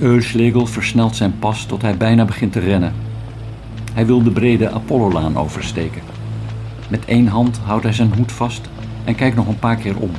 Euslegel 0.03 0.67
versnelt 0.67 1.17
zijn 1.17 1.39
pas 1.39 1.65
tot 1.65 1.83
hij 1.83 1.97
bijna 1.97 2.25
begint 2.25 2.53
te 2.53 2.61
rennen. 2.61 2.95
Hij 3.93 4.07
wil 4.07 4.23
de 4.23 4.31
brede 4.31 4.71
Apollolaan 4.71 5.37
oversteken. 5.37 6.03
Met 6.89 7.05
één 7.05 7.27
hand 7.27 7.61
houdt 7.65 7.83
hij 7.83 7.93
zijn 7.93 8.15
hoed 8.15 8.33
vast 8.33 8.69
en 9.05 9.15
kijkt 9.15 9.37
nog 9.37 9.49
een 9.49 9.59
paar 9.59 9.77
keer 9.77 9.97
om. 9.97 10.11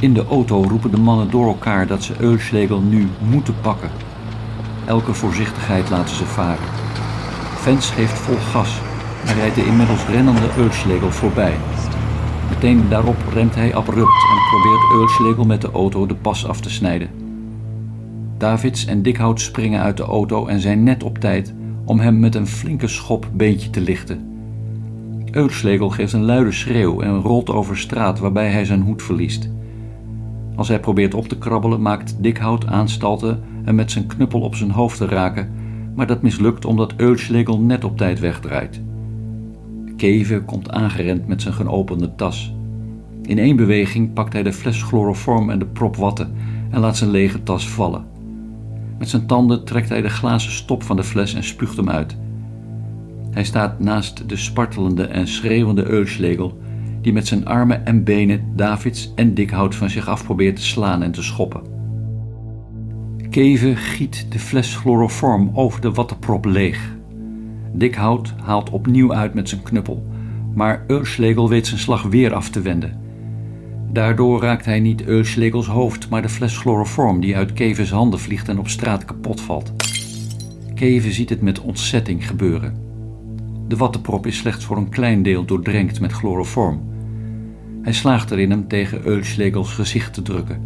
In 0.00 0.12
de 0.12 0.24
auto 0.26 0.62
roepen 0.62 0.90
de 0.90 1.00
mannen 1.00 1.30
door 1.30 1.46
elkaar 1.46 1.86
dat 1.86 2.02
ze 2.02 2.14
Euslegel 2.18 2.80
nu 2.80 3.08
moeten 3.30 3.54
pakken. 3.60 3.90
Elke 4.86 5.14
voorzichtigheid 5.14 5.90
laten 5.90 6.16
ze 6.16 6.24
varen. 6.24 6.68
Vens 7.56 7.90
geeft 7.90 8.18
vol 8.18 8.36
gas 8.36 8.80
en 9.26 9.34
rijdt 9.34 9.54
de 9.54 9.66
inmiddels 9.66 10.06
rennende 10.06 10.48
Euslegel 10.56 11.10
voorbij. 11.10 11.54
Meteen 12.48 12.88
daarop 12.88 13.16
remt 13.32 13.54
hij 13.54 13.74
abrupt 13.74 14.24
en 14.30 14.38
probeert 14.50 14.92
Euslegel 15.00 15.44
met 15.44 15.60
de 15.60 15.70
auto 15.70 16.06
de 16.06 16.14
pas 16.14 16.46
af 16.46 16.60
te 16.60 16.70
snijden. 16.70 17.21
Davids 18.42 18.86
en 18.86 19.02
Dikhout 19.02 19.40
springen 19.40 19.80
uit 19.80 19.96
de 19.96 20.02
auto 20.02 20.46
en 20.46 20.60
zijn 20.60 20.82
net 20.82 21.02
op 21.02 21.18
tijd 21.18 21.54
om 21.84 22.00
hem 22.00 22.18
met 22.18 22.34
een 22.34 22.46
flinke 22.46 22.88
schop 22.88 23.28
beentje 23.32 23.70
te 23.70 23.80
lichten. 23.80 24.20
Eulslegel 25.30 25.90
geeft 25.90 26.12
een 26.12 26.24
luide 26.24 26.52
schreeuw 26.52 27.00
en 27.00 27.20
rolt 27.20 27.50
over 27.50 27.78
straat 27.78 28.18
waarbij 28.18 28.50
hij 28.50 28.64
zijn 28.64 28.80
hoed 28.80 29.02
verliest. 29.02 29.50
Als 30.56 30.68
hij 30.68 30.80
probeert 30.80 31.14
op 31.14 31.28
te 31.28 31.38
krabbelen, 31.38 31.82
maakt 31.82 32.16
Dikhout 32.18 32.66
aanstalten 32.66 33.42
hem 33.64 33.74
met 33.74 33.90
zijn 33.90 34.06
knuppel 34.06 34.40
op 34.40 34.54
zijn 34.54 34.70
hoofd 34.70 34.96
te 34.96 35.06
raken, 35.06 35.50
maar 35.94 36.06
dat 36.06 36.22
mislukt 36.22 36.64
omdat 36.64 36.94
Eulslegel 36.96 37.60
net 37.60 37.84
op 37.84 37.96
tijd 37.96 38.20
wegdraait. 38.20 38.80
Keven 39.96 40.44
komt 40.44 40.70
aangerend 40.70 41.26
met 41.26 41.42
zijn 41.42 41.54
geopende 41.54 42.14
tas. 42.14 42.54
In 43.22 43.38
één 43.38 43.56
beweging 43.56 44.12
pakt 44.12 44.32
hij 44.32 44.42
de 44.42 44.52
fles 44.52 44.82
chloroform 44.82 45.50
en 45.50 45.58
de 45.58 45.66
prop 45.66 45.96
watten 45.96 46.32
en 46.70 46.80
laat 46.80 46.96
zijn 46.96 47.10
lege 47.10 47.42
tas 47.42 47.68
vallen. 47.68 48.10
Met 49.02 49.10
zijn 49.10 49.26
tanden 49.26 49.64
trekt 49.64 49.88
hij 49.88 50.00
de 50.02 50.08
glazen 50.08 50.52
stop 50.52 50.82
van 50.82 50.96
de 50.96 51.04
fles 51.04 51.34
en 51.34 51.44
spuugt 51.44 51.76
hem 51.76 51.90
uit. 51.90 52.16
Hij 53.30 53.44
staat 53.44 53.78
naast 53.78 54.28
de 54.28 54.36
spartelende 54.36 55.06
en 55.06 55.28
schreeuwende 55.28 55.84
Euslegel, 55.84 56.58
die 57.00 57.12
met 57.12 57.26
zijn 57.26 57.46
armen 57.46 57.86
en 57.86 58.04
benen 58.04 58.52
Davids 58.56 59.12
en 59.14 59.34
Dikhout 59.34 59.74
van 59.74 59.90
zich 59.90 60.08
af 60.08 60.24
probeert 60.24 60.56
te 60.56 60.62
slaan 60.62 61.02
en 61.02 61.12
te 61.12 61.22
schoppen. 61.22 61.62
Keven 63.30 63.76
giet 63.76 64.26
de 64.28 64.38
fles 64.38 64.76
chloroform 64.76 65.50
over 65.54 65.80
de 65.80 65.92
wattenprop 65.92 66.44
leeg. 66.44 66.96
Dikhout 67.72 68.34
haalt 68.42 68.70
opnieuw 68.70 69.14
uit 69.14 69.34
met 69.34 69.48
zijn 69.48 69.62
knuppel, 69.62 70.06
maar 70.54 70.84
Euslegel 70.86 71.48
weet 71.48 71.66
zijn 71.66 71.80
slag 71.80 72.02
weer 72.02 72.34
af 72.34 72.48
te 72.48 72.60
wenden. 72.60 73.00
Daardoor 73.92 74.40
raakt 74.40 74.64
hij 74.64 74.80
niet 74.80 75.04
Euslegels 75.04 75.66
hoofd, 75.66 76.08
maar 76.08 76.22
de 76.22 76.28
fles 76.28 76.56
chloroform 76.56 77.20
die 77.20 77.36
uit 77.36 77.52
Kevens 77.52 77.90
handen 77.90 78.18
vliegt 78.20 78.48
en 78.48 78.58
op 78.58 78.68
straat 78.68 79.04
kapot 79.04 79.40
valt. 79.40 79.72
Keven 80.74 81.12
ziet 81.12 81.28
het 81.28 81.42
met 81.42 81.60
ontzetting 81.60 82.26
gebeuren. 82.26 82.74
De 83.68 83.76
wattenprop 83.76 84.26
is 84.26 84.36
slechts 84.36 84.64
voor 84.64 84.76
een 84.76 84.88
klein 84.88 85.22
deel 85.22 85.44
doordrenkt 85.44 86.00
met 86.00 86.12
chloroform. 86.12 86.80
Hij 87.82 87.92
slaagt 87.92 88.30
erin 88.30 88.50
hem 88.50 88.68
tegen 88.68 89.06
Euslegels 89.06 89.72
gezicht 89.72 90.14
te 90.14 90.22
drukken. 90.22 90.60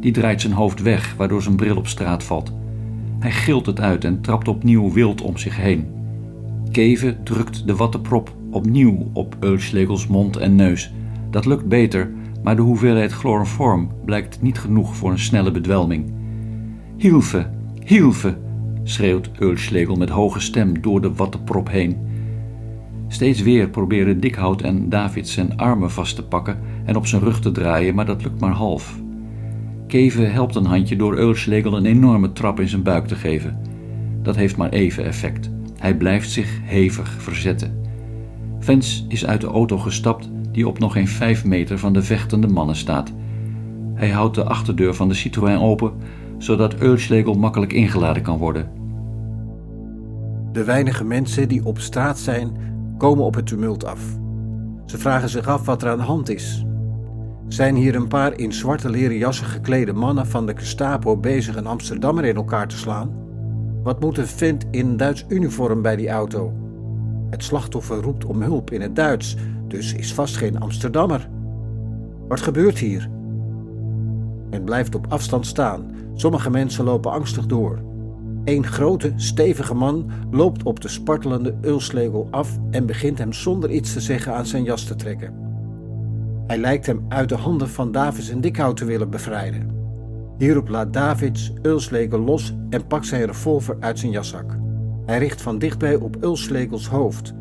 Die 0.00 0.12
draait 0.12 0.40
zijn 0.40 0.52
hoofd 0.52 0.82
weg, 0.82 1.14
waardoor 1.16 1.42
zijn 1.42 1.56
bril 1.56 1.76
op 1.76 1.86
straat 1.86 2.24
valt. 2.24 2.52
Hij 3.18 3.32
gilt 3.32 3.66
het 3.66 3.80
uit 3.80 4.04
en 4.04 4.20
trapt 4.20 4.48
opnieuw 4.48 4.92
wild 4.92 5.20
om 5.20 5.36
zich 5.36 5.56
heen. 5.56 5.86
Keven 6.70 7.24
drukt 7.24 7.66
de 7.66 7.76
wattenprop 7.76 8.34
opnieuw 8.50 9.10
op 9.12 9.36
Euslegels 9.40 10.06
mond 10.06 10.36
en 10.36 10.54
neus. 10.54 10.92
Dat 11.30 11.46
lukt 11.46 11.68
beter, 11.68 12.10
maar 12.44 12.56
de 12.56 12.62
hoeveelheid 12.62 13.12
chloroform 13.12 13.90
blijkt 14.04 14.42
niet 14.42 14.58
genoeg 14.58 14.96
voor 14.96 15.10
een 15.10 15.18
snelle 15.18 15.50
bedwelming. 15.50 16.12
Hilfe, 16.96 17.50
hilfe, 17.84 18.36
schreeuwt 18.82 19.30
Eulschlegel 19.38 19.96
met 19.96 20.08
hoge 20.08 20.40
stem 20.40 20.80
door 20.80 21.00
de 21.00 21.14
wattenprop 21.14 21.70
heen. 21.70 21.96
Steeds 23.08 23.42
weer 23.42 23.68
proberen 23.68 24.20
Dikhout 24.20 24.62
en 24.62 24.88
David 24.88 25.28
zijn 25.28 25.56
armen 25.56 25.90
vast 25.90 26.16
te 26.16 26.24
pakken 26.24 26.58
en 26.84 26.96
op 26.96 27.06
zijn 27.06 27.22
rug 27.22 27.40
te 27.40 27.52
draaien, 27.52 27.94
maar 27.94 28.06
dat 28.06 28.22
lukt 28.22 28.40
maar 28.40 28.52
half. 28.52 29.00
Keven 29.86 30.32
helpt 30.32 30.54
een 30.54 30.66
handje 30.66 30.96
door 30.96 31.16
Eulschlegel 31.16 31.76
een 31.76 31.86
enorme 31.86 32.32
trap 32.32 32.60
in 32.60 32.68
zijn 32.68 32.82
buik 32.82 33.06
te 33.06 33.14
geven. 33.14 33.58
Dat 34.22 34.36
heeft 34.36 34.56
maar 34.56 34.70
even 34.70 35.04
effect. 35.04 35.50
Hij 35.78 35.96
blijft 35.96 36.30
zich 36.30 36.60
hevig 36.62 37.22
verzetten. 37.22 37.80
Vens 38.58 39.04
is 39.08 39.26
uit 39.26 39.40
de 39.40 39.46
auto 39.46 39.78
gestapt 39.78 40.30
die 40.54 40.68
op 40.68 40.78
nog 40.78 40.92
geen 40.92 41.08
vijf 41.08 41.44
meter 41.44 41.78
van 41.78 41.92
de 41.92 42.02
vechtende 42.02 42.46
mannen 42.46 42.76
staat. 42.76 43.12
Hij 43.94 44.10
houdt 44.10 44.34
de 44.34 44.44
achterdeur 44.44 44.94
van 44.94 45.08
de 45.08 45.14
Citroën 45.14 45.58
open, 45.58 45.92
zodat 46.38 46.74
Eulschlegel 46.74 47.34
makkelijk 47.34 47.72
ingeladen 47.72 48.22
kan 48.22 48.38
worden. 48.38 48.70
De 50.52 50.64
weinige 50.64 51.04
mensen 51.04 51.48
die 51.48 51.64
op 51.64 51.78
straat 51.78 52.18
zijn, 52.18 52.56
komen 52.98 53.24
op 53.24 53.34
het 53.34 53.46
tumult 53.46 53.84
af. 53.84 54.00
Ze 54.86 54.98
vragen 54.98 55.28
zich 55.28 55.46
af 55.46 55.66
wat 55.66 55.82
er 55.82 55.88
aan 55.88 55.98
de 55.98 56.04
hand 56.04 56.28
is. 56.28 56.64
Zijn 57.48 57.74
hier 57.74 57.94
een 57.94 58.08
paar 58.08 58.38
in 58.38 58.52
zwarte 58.52 58.90
leren 58.90 59.16
jassen 59.16 59.46
geklede 59.46 59.92
mannen 59.92 60.26
van 60.26 60.46
de 60.46 60.52
Gestapo 60.56 61.16
bezig 61.16 61.56
een 61.56 61.66
Amsterdammer 61.66 62.24
in 62.24 62.36
elkaar 62.36 62.68
te 62.68 62.76
slaan? 62.76 63.10
Wat 63.82 64.00
moet 64.00 64.18
een 64.18 64.26
vent 64.26 64.64
in 64.70 64.96
Duits 64.96 65.24
uniform 65.28 65.82
bij 65.82 65.96
die 65.96 66.08
auto? 66.08 66.52
Het 67.30 67.44
slachtoffer 67.44 67.96
roept 68.02 68.24
om 68.24 68.42
hulp 68.42 68.70
in 68.70 68.80
het 68.80 68.96
Duits, 68.96 69.36
dus 69.74 69.94
is 69.94 70.14
vast 70.14 70.36
geen 70.36 70.60
Amsterdammer. 70.60 71.28
Wat 72.28 72.40
gebeurt 72.40 72.78
hier? 72.78 73.10
Men 74.50 74.64
blijft 74.64 74.94
op 74.94 75.06
afstand 75.08 75.46
staan. 75.46 75.90
Sommige 76.14 76.50
mensen 76.50 76.84
lopen 76.84 77.10
angstig 77.10 77.46
door. 77.46 77.78
Een 78.44 78.66
grote, 78.66 79.12
stevige 79.16 79.74
man 79.74 80.10
loopt 80.30 80.62
op 80.62 80.80
de 80.80 80.88
spartelende 80.88 81.54
Ulslegel 81.62 82.28
af 82.30 82.58
en 82.70 82.86
begint 82.86 83.18
hem 83.18 83.32
zonder 83.32 83.70
iets 83.70 83.92
te 83.92 84.00
zeggen 84.00 84.34
aan 84.34 84.46
zijn 84.46 84.62
jas 84.62 84.84
te 84.84 84.94
trekken. 84.94 85.34
Hij 86.46 86.58
lijkt 86.58 86.86
hem 86.86 87.04
uit 87.08 87.28
de 87.28 87.36
handen 87.36 87.68
van 87.68 87.92
Davids 87.92 88.28
en 88.28 88.40
Dikhout 88.40 88.76
te 88.76 88.84
willen 88.84 89.10
bevrijden. 89.10 89.70
Hierop 90.38 90.68
laat 90.68 90.92
Davids 90.92 91.52
Ulslegel 91.62 92.18
los 92.18 92.54
en 92.70 92.86
pakt 92.86 93.06
zijn 93.06 93.24
revolver 93.24 93.76
uit 93.80 93.98
zijn 93.98 94.12
jaszak. 94.12 94.56
Hij 95.06 95.18
richt 95.18 95.42
van 95.42 95.58
dichtbij 95.58 95.94
op 95.94 96.16
Ulslegels 96.22 96.88
hoofd 96.88 97.34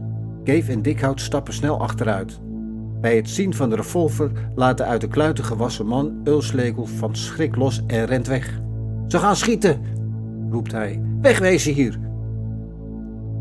Keef 0.43 0.69
en 0.69 0.81
Dikhout 0.81 1.21
stappen 1.21 1.53
snel 1.53 1.79
achteruit. 1.79 2.39
Bij 3.01 3.15
het 3.15 3.29
zien 3.29 3.53
van 3.53 3.69
de 3.69 3.75
revolver 3.75 4.31
laat 4.55 4.77
de 4.77 4.83
uit 4.83 5.01
de 5.01 5.07
kluiten 5.07 5.43
gewassen 5.43 5.85
man 5.85 6.21
Ulslegel 6.23 6.85
van 6.85 7.15
schrik 7.15 7.55
los 7.55 7.85
en 7.87 8.05
rent 8.05 8.27
weg. 8.27 8.61
Ze 9.07 9.19
gaan 9.19 9.35
schieten, 9.35 9.81
roept 10.49 10.71
hij. 10.71 11.01
Wegwezen 11.21 11.73
hier! 11.73 11.99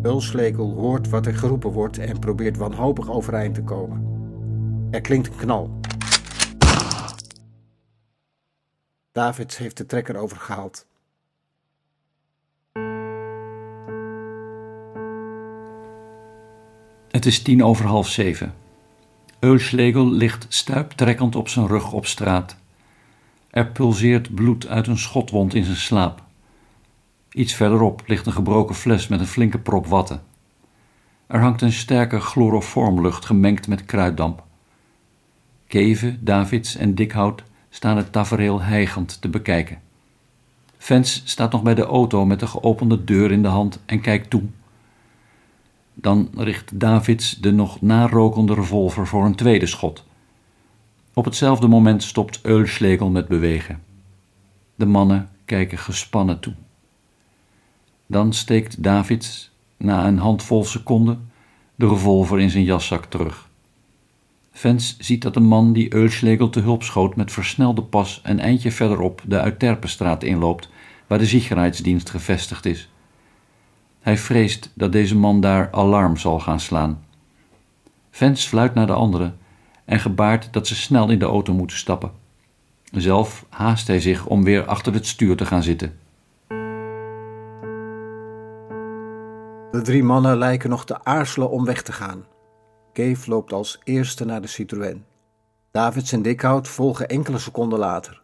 Ulslegel 0.03 0.73
hoort 0.73 1.09
wat 1.09 1.27
er 1.27 1.35
geroepen 1.35 1.71
wordt 1.71 1.99
en 1.99 2.19
probeert 2.19 2.57
wanhopig 2.57 3.11
overeind 3.11 3.55
te 3.55 3.63
komen. 3.63 4.07
Er 4.91 5.01
klinkt 5.01 5.27
een 5.27 5.37
knal. 5.37 5.71
Davids 9.13 9.59
heeft 9.59 9.77
de 9.77 9.87
trekker 9.87 10.17
overgehaald. 10.17 10.87
Het 17.13 17.27
is 17.27 17.43
tien 17.43 17.65
over 17.65 17.87
half 17.87 18.09
zeven. 18.09 18.55
Eulschlegel 19.39 20.11
ligt 20.11 20.47
stuiptrekkend 20.49 21.37
op 21.37 21.49
zijn 21.49 21.67
rug 21.67 21.93
op 21.93 22.07
straat. 22.07 22.57
Er 23.51 23.67
pulseert 23.67 24.35
bloed 24.35 24.67
uit 24.67 24.87
een 24.87 24.99
schotwond 24.99 25.55
in 25.55 25.65
zijn 25.65 25.77
slaap. 25.77 26.23
Iets 27.33 27.55
verderop 27.55 28.03
ligt 28.07 28.27
een 28.27 28.33
gebroken 28.33 28.75
fles 28.75 29.09
met 29.09 29.21
een 29.21 29.27
flinke 29.27 29.59
prop 29.59 29.87
watten. 29.87 30.23
Er 31.27 31.41
hangt 31.41 31.63
een 31.63 31.73
sterke 31.73 32.21
chloroformlucht 32.21 33.25
gemengd 33.25 33.69
met 33.69 33.85
kruiddamp. 33.85 34.45
Keven, 35.67 36.19
Davids 36.21 36.77
en 36.77 36.95
Dikhout 36.95 37.43
staan 37.71 37.97
het 37.97 38.13
tafereel 38.13 38.63
hijgend 38.63 39.21
te 39.21 39.29
bekijken. 39.29 39.81
Vens 40.79 41.23
staat 41.25 41.53
nog 41.53 41.63
bij 41.63 41.75
de 41.75 41.85
auto 41.85 42.27
met 42.27 42.41
de 42.41 42.47
geopende 42.47 43.05
deur 43.05 43.33
in 43.33 43.43
de 43.43 43.49
hand 43.49 43.81
en 43.87 44.01
kijkt 44.01 44.31
toe. 44.31 44.43
Dan 45.95 46.31
richt 46.37 46.81
Davids 46.81 47.35
de 47.35 47.53
nog 47.53 47.81
narokende 47.81 48.55
revolver 48.55 49.07
voor 49.07 49.25
een 49.25 49.35
tweede 49.35 49.67
schot. 49.67 50.05
Op 51.15 51.25
hetzelfde 51.25 51.67
moment 51.67 52.03
stopt 52.03 52.41
Eulschlegel 52.43 53.11
met 53.11 53.29
bewegen. 53.29 53.83
De 54.75 54.87
mannen 54.87 55.29
kijken 55.45 55.79
gespannen 55.79 56.41
toe. 56.41 56.55
Dan 58.07 58.33
steekt 58.33 58.83
Davids, 58.83 59.51
na 59.77 60.07
een 60.07 60.19
handvol 60.19 60.65
seconden, 60.65 61.31
de 61.75 61.89
revolver 61.89 62.41
in 62.41 62.51
zijn 62.51 62.65
jaszak 62.65 63.05
terug. 63.05 63.51
Vens 64.53 64.97
ziet 64.99 65.23
dat 65.23 65.35
de 65.35 65.41
man 65.41 65.73
die 65.73 65.95
Eulschlegel 65.95 66.51
te 66.51 66.61
hulp 66.61 66.83
schoot 66.83 67.17
met 67.17 67.33
versnelde 67.33 67.83
pas 67.83 68.21
een 68.23 68.41
eindje 68.41 68.73
verderop 68.73 69.23
de 69.27 69.41
Uiterpenstraat 69.41 70.23
inloopt, 70.23 70.69
waar 71.07 71.19
de 71.19 71.27
Sicherheidsdienst 71.27 72.11
gevestigd 72.11 72.67
is. 72.67 72.89
Hij 74.03 74.19
vreest 74.19 74.71
dat 74.75 74.93
deze 74.93 75.17
man 75.17 75.41
daar 75.41 75.69
alarm 75.71 76.17
zal 76.17 76.41
gaan 76.41 76.61
slaan. 76.61 77.05
Vens 78.11 78.47
fluit 78.47 78.75
naar 78.75 78.87
de 78.87 78.93
anderen 78.93 79.39
en 79.85 80.01
gebaart 80.01 80.53
dat 80.53 80.67
ze 80.67 80.75
snel 80.75 81.11
in 81.11 81.19
de 81.19 81.25
auto 81.25 81.55
moeten 81.55 81.77
stappen. 81.77 82.11
Zelf 82.93 83.47
haast 83.49 83.87
hij 83.87 84.01
zich 84.01 84.27
om 84.27 84.45
weer 84.45 84.67
achter 84.67 84.93
het 84.93 85.07
stuur 85.07 85.37
te 85.37 85.47
gaan 85.47 85.63
zitten. 85.63 85.99
De 89.71 89.81
drie 89.83 90.03
mannen 90.03 90.39
lijken 90.39 90.71
nog 90.71 90.85
te 90.85 91.05
aarzelen 91.05 91.51
om 91.51 91.65
weg 91.65 91.83
te 91.83 91.93
gaan. 91.93 92.25
Keef 92.93 93.27
loopt 93.27 93.53
als 93.53 93.81
eerste 93.85 94.25
naar 94.25 94.41
de 94.41 94.47
Citroën. 94.47 95.05
Davids 95.71 96.13
en 96.13 96.23
Dikhout 96.23 96.69
volgen 96.69 97.09
enkele 97.09 97.39
seconden 97.39 97.79
later. 97.79 98.23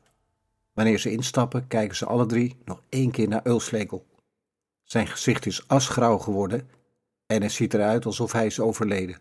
Wanneer 0.74 0.98
ze 0.98 1.10
instappen, 1.10 1.66
kijken 1.66 1.96
ze 1.96 2.06
alle 2.06 2.26
drie 2.26 2.56
nog 2.64 2.82
één 2.88 3.10
keer 3.10 3.28
naar 3.28 3.46
Ulslegel. 3.46 4.06
Zijn 4.88 5.06
gezicht 5.06 5.46
is 5.46 5.68
asgrauw 5.68 6.18
geworden 6.18 6.68
en 7.26 7.42
het 7.42 7.52
ziet 7.52 7.74
eruit 7.74 8.06
alsof 8.06 8.32
hij 8.32 8.46
is 8.46 8.60
overleden. 8.60 9.18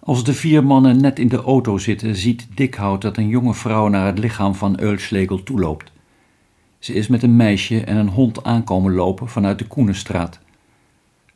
Als 0.00 0.24
de 0.24 0.34
vier 0.34 0.64
mannen 0.64 1.00
net 1.00 1.18
in 1.18 1.28
de 1.28 1.42
auto 1.42 1.78
zitten, 1.78 2.16
ziet 2.16 2.46
Dikhout 2.56 3.02
dat 3.02 3.16
een 3.16 3.28
jonge 3.28 3.54
vrouw 3.54 3.88
naar 3.88 4.06
het 4.06 4.18
lichaam 4.18 4.54
van 4.54 4.80
Eulslegel 4.80 5.42
toeloopt. 5.42 5.92
Ze 6.78 6.92
is 6.92 7.08
met 7.08 7.22
een 7.22 7.36
meisje 7.36 7.84
en 7.84 7.96
een 7.96 8.08
hond 8.08 8.44
aankomen 8.44 8.94
lopen 8.94 9.28
vanuit 9.28 9.58
de 9.58 9.66
Koenenstraat. 9.66 10.38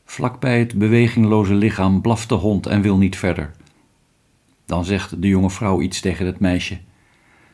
Vlakbij 0.04 0.58
het 0.58 0.78
bewegingloze 0.78 1.54
lichaam 1.54 2.00
blaft 2.00 2.28
de 2.28 2.34
hond 2.34 2.66
en 2.66 2.82
wil 2.82 2.96
niet 2.96 3.16
verder. 3.16 3.50
Dan 4.66 4.84
zegt 4.84 5.22
de 5.22 5.28
jonge 5.28 5.50
vrouw 5.50 5.80
iets 5.80 6.00
tegen 6.00 6.26
het 6.26 6.40
meisje. 6.40 6.78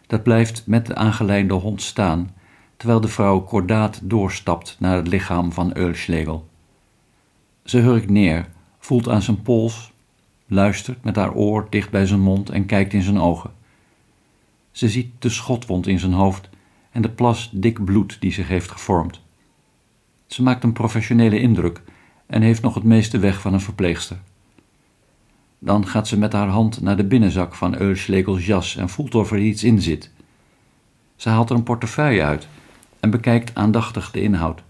Dat 0.06 0.22
blijft 0.22 0.66
met 0.66 0.86
de 0.86 0.94
aangeleide 0.94 1.54
hond 1.54 1.82
staan, 1.82 2.35
terwijl 2.76 3.00
de 3.00 3.08
vrouw 3.08 3.40
kordaat 3.40 4.00
doorstapt 4.02 4.76
naar 4.78 4.96
het 4.96 5.08
lichaam 5.08 5.52
van 5.52 5.76
Eulschlegel. 5.76 6.48
Ze 7.64 7.78
hurkt 7.78 8.10
neer, 8.10 8.48
voelt 8.78 9.08
aan 9.08 9.22
zijn 9.22 9.42
pols, 9.42 9.92
luistert 10.46 11.04
met 11.04 11.16
haar 11.16 11.34
oor 11.34 11.66
dicht 11.70 11.90
bij 11.90 12.06
zijn 12.06 12.20
mond 12.20 12.50
en 12.50 12.66
kijkt 12.66 12.92
in 12.92 13.02
zijn 13.02 13.18
ogen. 13.18 13.50
Ze 14.70 14.88
ziet 14.88 15.10
de 15.18 15.28
schotwond 15.28 15.86
in 15.86 15.98
zijn 15.98 16.12
hoofd 16.12 16.48
en 16.90 17.02
de 17.02 17.10
plas 17.10 17.50
dik 17.52 17.84
bloed 17.84 18.16
die 18.20 18.32
zich 18.32 18.48
heeft 18.48 18.70
gevormd. 18.70 19.20
Ze 20.26 20.42
maakt 20.42 20.64
een 20.64 20.72
professionele 20.72 21.40
indruk 21.40 21.82
en 22.26 22.42
heeft 22.42 22.62
nog 22.62 22.74
het 22.74 22.84
meeste 22.84 23.18
weg 23.18 23.40
van 23.40 23.52
een 23.52 23.60
verpleegster. 23.60 24.18
Dan 25.58 25.86
gaat 25.86 26.08
ze 26.08 26.18
met 26.18 26.32
haar 26.32 26.48
hand 26.48 26.80
naar 26.80 26.96
de 26.96 27.04
binnenzak 27.04 27.54
van 27.54 27.76
Eulschlegels 27.76 28.46
jas 28.46 28.76
en 28.76 28.88
voelt 28.88 29.14
of 29.14 29.30
er 29.30 29.38
iets 29.38 29.64
in 29.64 29.80
zit. 29.82 30.10
Ze 31.16 31.28
haalt 31.28 31.50
er 31.50 31.56
een 31.56 31.62
portefeuille 31.62 32.22
uit 32.22 32.48
en 33.06 33.12
bekijkt 33.12 33.54
aandachtig 33.54 34.10
de 34.10 34.20
inhoud. 34.20 34.62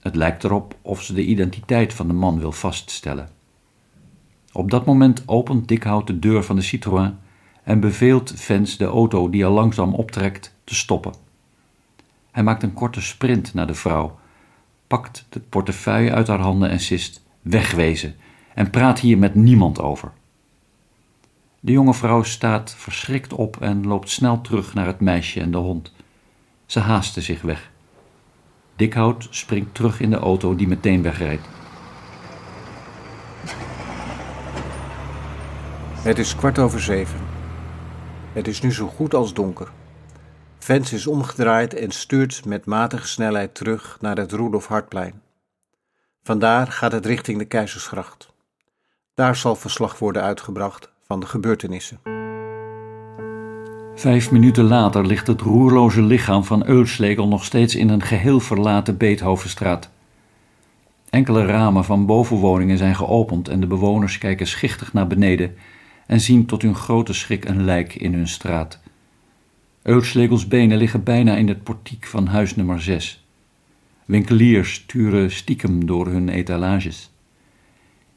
Het 0.00 0.14
lijkt 0.16 0.44
erop 0.44 0.76
of 0.82 1.02
ze 1.02 1.14
de 1.14 1.24
identiteit 1.24 1.94
van 1.94 2.06
de 2.06 2.12
man 2.12 2.38
wil 2.38 2.52
vaststellen. 2.52 3.28
Op 4.52 4.70
dat 4.70 4.86
moment 4.86 5.22
opent 5.26 5.68
Dikhout 5.68 6.06
de 6.06 6.18
deur 6.18 6.42
van 6.42 6.56
de 6.56 6.62
Citroën 6.62 7.16
en 7.62 7.80
beveelt 7.80 8.32
Vens 8.36 8.76
de 8.76 8.84
auto 8.84 9.30
die 9.30 9.46
al 9.46 9.52
langzaam 9.52 9.94
optrekt 9.94 10.54
te 10.64 10.74
stoppen. 10.74 11.14
Hij 12.30 12.42
maakt 12.42 12.62
een 12.62 12.72
korte 12.72 13.00
sprint 13.00 13.54
naar 13.54 13.66
de 13.66 13.74
vrouw, 13.74 14.18
pakt 14.86 15.26
de 15.28 15.40
portefeuille 15.40 16.12
uit 16.12 16.26
haar 16.26 16.40
handen 16.40 16.70
en 16.70 16.80
sist: 16.80 17.24
Wegwezen 17.42 18.14
en 18.54 18.70
praat 18.70 19.00
hier 19.00 19.18
met 19.18 19.34
niemand 19.34 19.80
over. 19.80 20.12
De 21.60 21.72
jonge 21.72 21.94
vrouw 21.94 22.22
staat 22.22 22.74
verschrikt 22.76 23.32
op 23.32 23.60
en 23.60 23.86
loopt 23.86 24.10
snel 24.10 24.40
terug 24.40 24.74
naar 24.74 24.86
het 24.86 25.00
meisje 25.00 25.40
en 25.40 25.50
de 25.50 25.58
hond. 25.58 25.92
Ze 26.66 26.80
haasten 26.80 27.22
zich 27.22 27.42
weg. 27.42 27.70
Dikhout 28.76 29.26
springt 29.30 29.74
terug 29.74 30.00
in 30.00 30.10
de 30.10 30.16
auto 30.16 30.54
die 30.54 30.68
meteen 30.68 31.02
wegrijdt. 31.02 31.46
Het 36.04 36.18
is 36.18 36.36
kwart 36.36 36.58
over 36.58 36.80
zeven. 36.80 37.20
Het 38.32 38.48
is 38.48 38.60
nu 38.60 38.72
zo 38.72 38.86
goed 38.86 39.14
als 39.14 39.34
donker. 39.34 39.72
Vens 40.58 40.92
is 40.92 41.06
omgedraaid 41.06 41.74
en 41.74 41.90
stuurt 41.90 42.44
met 42.44 42.66
matige 42.66 43.06
snelheid 43.06 43.54
terug 43.54 43.98
naar 44.00 44.16
het 44.16 44.32
Roelof 44.32 44.66
Hartplein. 44.66 45.22
Vandaar 46.22 46.66
gaat 46.66 46.92
het 46.92 47.06
richting 47.06 47.38
de 47.38 47.44
Keizersgracht. 47.44 48.32
Daar 49.14 49.36
zal 49.36 49.56
verslag 49.56 49.98
worden 49.98 50.22
uitgebracht 50.22 50.92
van 51.02 51.20
de 51.20 51.26
gebeurtenissen. 51.26 52.13
Vijf 53.96 54.30
minuten 54.30 54.64
later 54.64 55.06
ligt 55.06 55.26
het 55.26 55.40
roerloze 55.40 56.02
lichaam 56.02 56.44
van 56.44 56.66
Eulslegel 56.66 57.28
nog 57.28 57.44
steeds 57.44 57.74
in 57.74 57.88
een 57.88 58.02
geheel 58.02 58.40
verlaten 58.40 58.96
Beethovenstraat. 58.96 59.90
Enkele 61.10 61.46
ramen 61.46 61.84
van 61.84 62.06
bovenwoningen 62.06 62.78
zijn 62.78 62.94
geopend 62.94 63.48
en 63.48 63.60
de 63.60 63.66
bewoners 63.66 64.18
kijken 64.18 64.46
schichtig 64.46 64.92
naar 64.92 65.06
beneden 65.06 65.54
en 66.06 66.20
zien 66.20 66.46
tot 66.46 66.62
hun 66.62 66.74
grote 66.74 67.12
schrik 67.12 67.44
een 67.44 67.64
lijk 67.64 67.94
in 67.94 68.14
hun 68.14 68.28
straat. 68.28 68.80
Eulslegels 69.82 70.48
benen 70.48 70.78
liggen 70.78 71.02
bijna 71.02 71.36
in 71.36 71.48
het 71.48 71.62
portiek 71.62 72.06
van 72.06 72.26
huis 72.26 72.56
nummer 72.56 72.82
6. 72.82 73.24
Winkeliers 74.04 74.84
turen 74.86 75.30
stiekem 75.30 75.86
door 75.86 76.06
hun 76.06 76.28
etalages. 76.28 77.10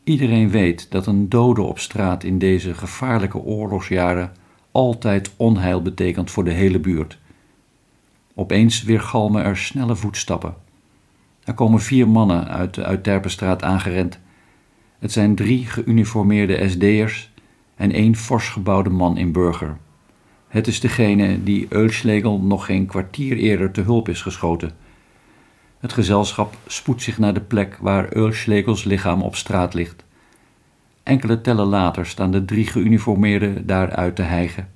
Iedereen 0.04 0.50
weet 0.50 0.92
dat 0.92 1.08
een 1.08 1.30
dode 1.30 1.62
op 1.62 1.80
straat 1.80 2.24
in 2.24 2.40
deze 2.40 2.74
gevaarlijke 2.74 3.38
oorlogsjaren 3.38 4.32
altijd 4.78 5.32
onheil 5.38 5.82
betekent 5.82 6.32
voor 6.32 6.44
de 6.44 6.52
hele 6.52 6.80
buurt. 6.80 7.18
Opeens 8.34 8.84
weergalmen 8.84 9.44
er 9.44 9.58
snelle 9.58 9.96
voetstappen. 9.96 10.56
Er 11.44 11.54
komen 11.54 11.82
vier 11.82 12.08
mannen 12.08 12.48
uit 12.48 12.74
de 12.74 12.84
Uitterpenstraat 12.84 13.64
aangerend. 13.64 14.20
Het 15.00 15.12
zijn 15.12 15.36
drie 15.36 15.66
geuniformeerde 15.66 16.70
SD'ers 16.70 17.32
en 17.76 17.92
één 17.92 18.16
fors 18.16 18.50
gebouwde 18.50 18.90
man 18.90 19.18
in 19.18 19.32
burger. 19.32 19.78
Het 20.48 20.68
is 20.68 20.80
degene 20.80 21.44
die 21.44 21.66
Eulschlegel 21.70 22.40
nog 22.40 22.66
geen 22.66 22.86
kwartier 22.86 23.38
eerder 23.38 23.72
te 23.72 23.82
hulp 23.82 24.10
is 24.10 24.22
geschoten. 24.22 24.72
Het 25.80 25.94
gezelschap 25.94 26.58
spoedt 26.68 27.02
zich 27.02 27.18
naar 27.18 27.34
de 27.34 27.42
plek 27.42 27.78
waar 27.82 28.14
Eulschlegels 28.14 28.84
lichaam 28.84 29.22
op 29.22 29.36
straat 29.36 29.74
ligt. 29.74 30.06
Enkele 31.08 31.42
tellen 31.42 31.66
later 31.66 32.06
staan 32.06 32.32
de 32.32 32.46
drie 32.46 32.68
geuniformeerden 32.68 33.66
daaruit 33.66 34.16
te 34.16 34.22
hijgen. 34.22 34.70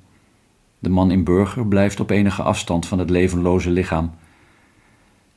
De 0.80 0.90
man 0.90 1.12
in 1.12 1.24
burger 1.24 1.68
blijft 1.68 2.00
op 2.00 2.10
enige 2.10 2.42
afstand 2.42 2.86
van 2.88 3.00
het 3.00 3.10
levenloze 3.10 3.70
lichaam. 3.70 4.12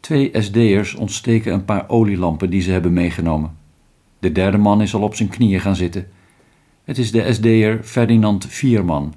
Twee 0.00 0.30
SD'ers 0.33 0.94
ontsteken 0.94 1.52
een 1.52 1.64
paar 1.64 1.88
olielampen 1.88 2.50
die 2.50 2.61
ze 2.61 2.70
hebben 2.70 2.92
meegenomen. 2.92 3.57
De 4.18 4.33
derde 4.33 4.59
man 4.59 4.83
is 4.83 4.94
al 4.94 5.02
op 5.02 5.14
zijn 5.14 5.28
knieën 5.28 5.61
gaan 5.61 5.76
zitten. 5.76 6.09
Het 6.85 6.98
is 6.98 7.12
de 7.12 7.33
SD'er 7.33 7.83
Ferdinand 7.83 8.46
Vierman, 8.46 9.14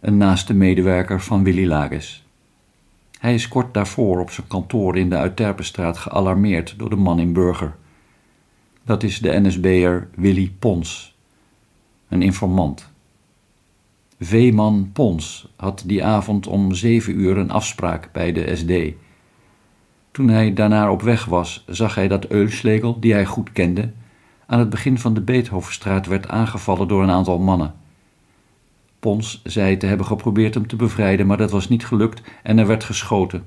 een 0.00 0.16
naaste 0.16 0.54
medewerker 0.54 1.20
van 1.20 1.44
Willy 1.44 1.66
Lages. 1.66 2.26
Hij 3.18 3.34
is 3.34 3.48
kort 3.48 3.74
daarvoor 3.74 4.20
op 4.20 4.30
zijn 4.30 4.46
kantoor 4.46 4.96
in 4.96 5.10
de 5.10 5.16
Uitterpenstraat 5.16 5.98
gealarmeerd 5.98 6.74
door 6.76 6.90
de 6.90 6.96
man 6.96 7.18
in 7.18 7.32
burger. 7.32 7.76
Dat 8.84 9.02
is 9.02 9.20
de 9.20 9.40
NSB'er 9.40 10.08
Willy 10.14 10.52
Pons, 10.58 11.14
een 12.08 12.22
informant. 12.22 12.92
Veeman 14.20 14.90
Pons 14.92 15.48
had 15.56 15.82
die 15.86 16.04
avond 16.04 16.46
om 16.46 16.74
zeven 16.74 17.20
uur 17.20 17.36
een 17.36 17.50
afspraak 17.50 18.08
bij 18.12 18.32
de 18.32 18.56
SD. 18.56 18.72
Toen 20.10 20.28
hij 20.28 20.52
daarna 20.52 20.90
op 20.90 21.02
weg 21.02 21.24
was, 21.24 21.64
zag 21.66 21.94
hij 21.94 22.08
dat 22.08 22.26
Eulslegel, 22.26 23.00
die 23.00 23.12
hij 23.12 23.26
goed 23.26 23.52
kende, 23.52 23.90
aan 24.46 24.58
het 24.58 24.70
begin 24.70 24.98
van 24.98 25.14
de 25.14 25.20
Beethovenstraat 25.20 26.06
werd 26.06 26.28
aangevallen 26.28 26.88
door 26.88 27.02
een 27.02 27.10
aantal 27.10 27.38
mannen. 27.38 27.74
Pons 28.98 29.40
zei 29.44 29.76
te 29.76 29.86
hebben 29.86 30.06
geprobeerd 30.06 30.54
hem 30.54 30.66
te 30.66 30.76
bevrijden, 30.76 31.26
maar 31.26 31.36
dat 31.36 31.50
was 31.50 31.68
niet 31.68 31.86
gelukt 31.86 32.22
en 32.42 32.58
er 32.58 32.66
werd 32.66 32.84
geschoten. 32.84 33.46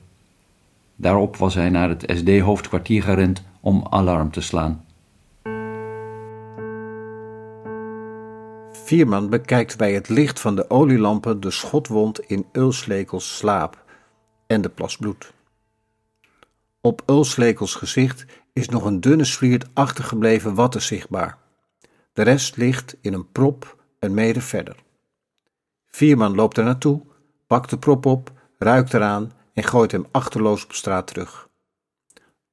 Daarop 0.95 1.35
was 1.35 1.53
hij 1.53 1.69
naar 1.69 1.89
het 1.89 2.03
SD-hoofdkwartier 2.15 3.03
gerend 3.03 3.43
om 3.59 3.87
alarm 3.89 4.31
te 4.31 4.41
slaan. 4.41 4.85
Vierman 8.87 9.29
bekijkt 9.29 9.77
bij 9.77 9.93
het 9.93 10.09
licht 10.09 10.39
van 10.39 10.55
de 10.55 10.69
olielampen 10.69 11.39
de 11.39 11.51
schotwond 11.51 12.19
in 12.19 12.45
Ulslekels 12.51 13.37
slaap 13.37 13.83
en 14.45 14.61
de 14.61 14.69
plas 14.69 14.97
bloed. 14.97 15.33
Op 16.81 17.03
Ulslekels 17.05 17.75
gezicht 17.75 18.25
is 18.53 18.69
nog 18.69 18.85
een 18.85 19.01
dunne 19.01 19.23
sliert 19.23 19.65
achtergebleven 19.73 20.55
watten 20.55 20.81
zichtbaar. 20.81 21.37
De 22.13 22.21
rest 22.21 22.57
ligt 22.57 22.97
in 23.01 23.13
een 23.13 23.31
prop 23.31 23.83
een 23.99 24.13
meter 24.13 24.41
verder. 24.41 24.75
Vierman 25.87 26.35
loopt 26.35 26.57
er 26.57 26.63
naartoe, 26.63 27.01
pakt 27.47 27.69
de 27.69 27.77
prop 27.77 28.05
op, 28.05 28.31
ruikt 28.57 28.93
eraan 28.93 29.31
en 29.53 29.63
gooit 29.63 29.91
hem 29.91 30.05
achterloos 30.11 30.63
op 30.63 30.73
straat 30.73 31.07
terug. 31.07 31.49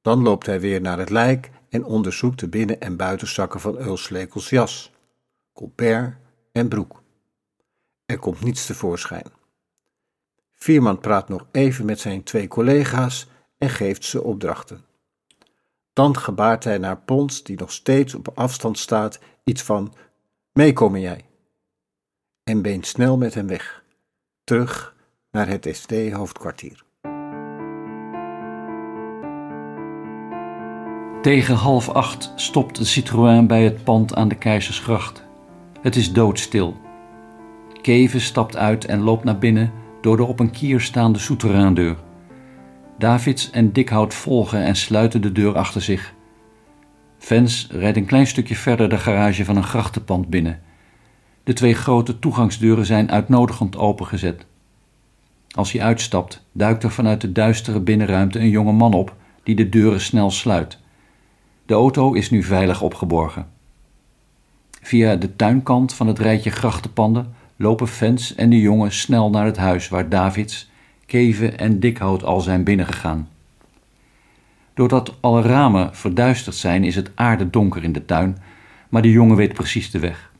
Dan 0.01 0.21
loopt 0.21 0.45
hij 0.45 0.59
weer 0.59 0.81
naar 0.81 0.99
het 0.99 1.09
lijk 1.09 1.51
en 1.69 1.83
onderzoekt 1.83 2.39
de 2.39 2.49
binnen- 2.49 2.81
en 2.81 2.95
buitenzakken 2.95 3.59
van 3.59 3.81
Ulslekels 3.81 4.49
jas, 4.49 4.91
colbert 5.53 6.23
en 6.55 6.67
broek. 6.67 7.03
Er 8.05 8.19
komt 8.19 8.43
niets 8.43 8.65
tevoorschijn. 8.65 9.31
Vierman 10.53 10.99
praat 10.99 11.29
nog 11.29 11.47
even 11.51 11.85
met 11.85 11.99
zijn 11.99 12.23
twee 12.23 12.47
collega's 12.47 13.27
en 13.57 13.69
geeft 13.69 14.03
ze 14.03 14.23
opdrachten. 14.23 14.85
Dan 15.93 16.17
gebaart 16.17 16.63
hij 16.63 16.77
naar 16.77 16.97
Pons, 16.97 17.43
die 17.43 17.57
nog 17.59 17.71
steeds 17.71 18.15
op 18.15 18.31
afstand 18.35 18.77
staat, 18.77 19.19
iets 19.43 19.61
van: 19.61 19.93
Meekomen 20.51 21.01
jij? 21.01 21.25
En 22.43 22.61
beent 22.61 22.87
snel 22.87 23.17
met 23.17 23.33
hem 23.33 23.47
weg, 23.47 23.83
terug 24.43 24.95
naar 25.31 25.47
het 25.47 25.69
SD-hoofdkwartier. 25.71 26.83
Tegen 31.21 31.55
half 31.55 31.89
acht 31.89 32.31
stopt 32.35 32.75
de 32.75 32.85
Citroën 32.85 33.47
bij 33.47 33.63
het 33.63 33.83
pand 33.83 34.15
aan 34.15 34.27
de 34.27 34.37
Keizersgracht. 34.37 35.24
Het 35.85 35.95
is 35.95 36.13
doodstil. 36.13 36.77
Keven 37.81 38.21
stapt 38.21 38.57
uit 38.57 38.85
en 38.85 39.01
loopt 39.01 39.23
naar 39.23 39.37
binnen 39.37 39.71
door 40.01 40.17
de 40.17 40.23
op 40.23 40.39
een 40.39 40.51
kier 40.51 40.81
staande 40.81 41.19
souterraindeur. 41.19 41.97
Davids 42.97 43.51
en 43.51 43.71
Dikhout 43.71 44.13
volgen 44.13 44.63
en 44.63 44.75
sluiten 44.75 45.21
de 45.21 45.31
deur 45.31 45.57
achter 45.57 45.81
zich. 45.81 46.13
Vens 47.17 47.67
rijdt 47.71 47.97
een 47.97 48.05
klein 48.05 48.27
stukje 48.27 48.55
verder 48.55 48.89
de 48.89 48.97
garage 48.97 49.45
van 49.45 49.55
een 49.55 49.63
grachtenpand 49.63 50.29
binnen. 50.29 50.61
De 51.43 51.53
twee 51.53 51.73
grote 51.73 52.19
toegangsdeuren 52.19 52.85
zijn 52.85 53.11
uitnodigend 53.11 53.77
opengezet. 53.77 54.45
Als 55.51 55.71
hij 55.71 55.81
uitstapt, 55.81 56.45
duikt 56.51 56.83
er 56.83 56.91
vanuit 56.91 57.21
de 57.21 57.31
duistere 57.31 57.79
binnenruimte 57.79 58.39
een 58.39 58.49
jonge 58.49 58.73
man 58.73 58.93
op 58.93 59.15
die 59.43 59.55
de 59.55 59.69
deuren 59.69 60.01
snel 60.01 60.31
sluit. 60.31 60.79
De 61.65 61.73
auto 61.73 62.13
is 62.13 62.29
nu 62.29 62.43
veilig 62.43 62.81
opgeborgen. 62.81 63.54
Via 64.85 65.15
de 65.15 65.35
tuinkant 65.35 65.93
van 65.93 66.07
het 66.07 66.19
rijtje 66.19 66.49
grachtenpanden 66.49 67.33
lopen 67.55 67.87
Fens 67.87 68.35
en 68.35 68.49
de 68.49 68.59
jongen 68.59 68.91
snel 68.91 69.29
naar 69.29 69.45
het 69.45 69.57
huis 69.57 69.89
waar 69.89 70.09
Davids, 70.09 70.69
Keven 71.05 71.57
en 71.59 71.79
Dikhout 71.79 72.23
al 72.23 72.41
zijn 72.41 72.63
binnengegaan. 72.63 73.29
Doordat 74.73 75.17
alle 75.19 75.41
ramen 75.41 75.95
verduisterd 75.95 76.55
zijn, 76.55 76.83
is 76.83 76.95
het 76.95 77.11
aardedonker 77.15 77.83
in 77.83 77.93
de 77.93 78.05
tuin, 78.05 78.37
maar 78.89 79.01
de 79.01 79.11
jongen 79.11 79.35
weet 79.35 79.53
precies 79.53 79.91
de 79.91 79.99
weg. 79.99 80.31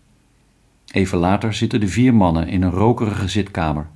Even 0.92 1.18
later 1.18 1.54
zitten 1.54 1.80
de 1.80 1.88
vier 1.88 2.14
mannen 2.14 2.48
in 2.48 2.62
een 2.62 2.72
rokerige 2.72 3.28
zitkamer. 3.28 3.88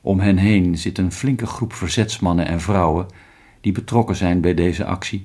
Om 0.00 0.20
hen 0.20 0.36
heen 0.36 0.78
zit 0.78 0.98
een 0.98 1.12
flinke 1.12 1.46
groep 1.46 1.72
verzetsmannen 1.72 2.46
en 2.46 2.60
vrouwen 2.60 3.06
die 3.60 3.72
betrokken 3.72 4.16
zijn 4.16 4.40
bij 4.40 4.54
deze 4.54 4.84
actie. 4.84 5.24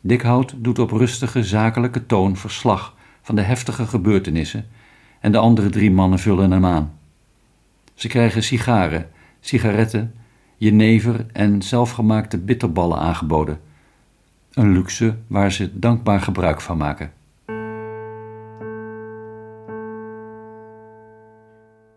Dikhout 0.00 0.54
doet 0.56 0.78
op 0.78 0.90
rustige, 0.90 1.44
zakelijke 1.44 2.06
toon 2.06 2.36
verslag 2.36 2.98
van 3.22 3.34
de 3.34 3.42
heftige 3.42 3.86
gebeurtenissen 3.86 4.66
en 5.20 5.32
de 5.32 5.38
andere 5.38 5.70
drie 5.70 5.90
mannen 5.90 6.18
vullen 6.18 6.50
hem 6.50 6.66
aan. 6.66 6.98
Ze 7.94 8.08
krijgen 8.08 8.42
sigaren, 8.42 9.10
sigaretten, 9.40 10.14
jenever 10.56 11.26
en 11.32 11.62
zelfgemaakte 11.62 12.38
bitterballen 12.38 12.98
aangeboden. 12.98 13.60
Een 14.52 14.72
luxe 14.72 15.16
waar 15.26 15.52
ze 15.52 15.78
dankbaar 15.78 16.20
gebruik 16.20 16.60
van 16.60 16.76
maken. 16.76 17.12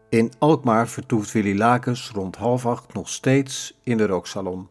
In 0.09 0.31
Alkmaar 0.37 0.87
vertoeft 0.87 1.31
Willy 1.31 1.57
Lakens 1.57 2.09
rond 2.09 2.35
half 2.35 2.65
acht 2.65 2.93
nog 2.93 3.09
steeds 3.09 3.79
in 3.83 3.97
de 3.97 4.05
rooksalon. 4.05 4.67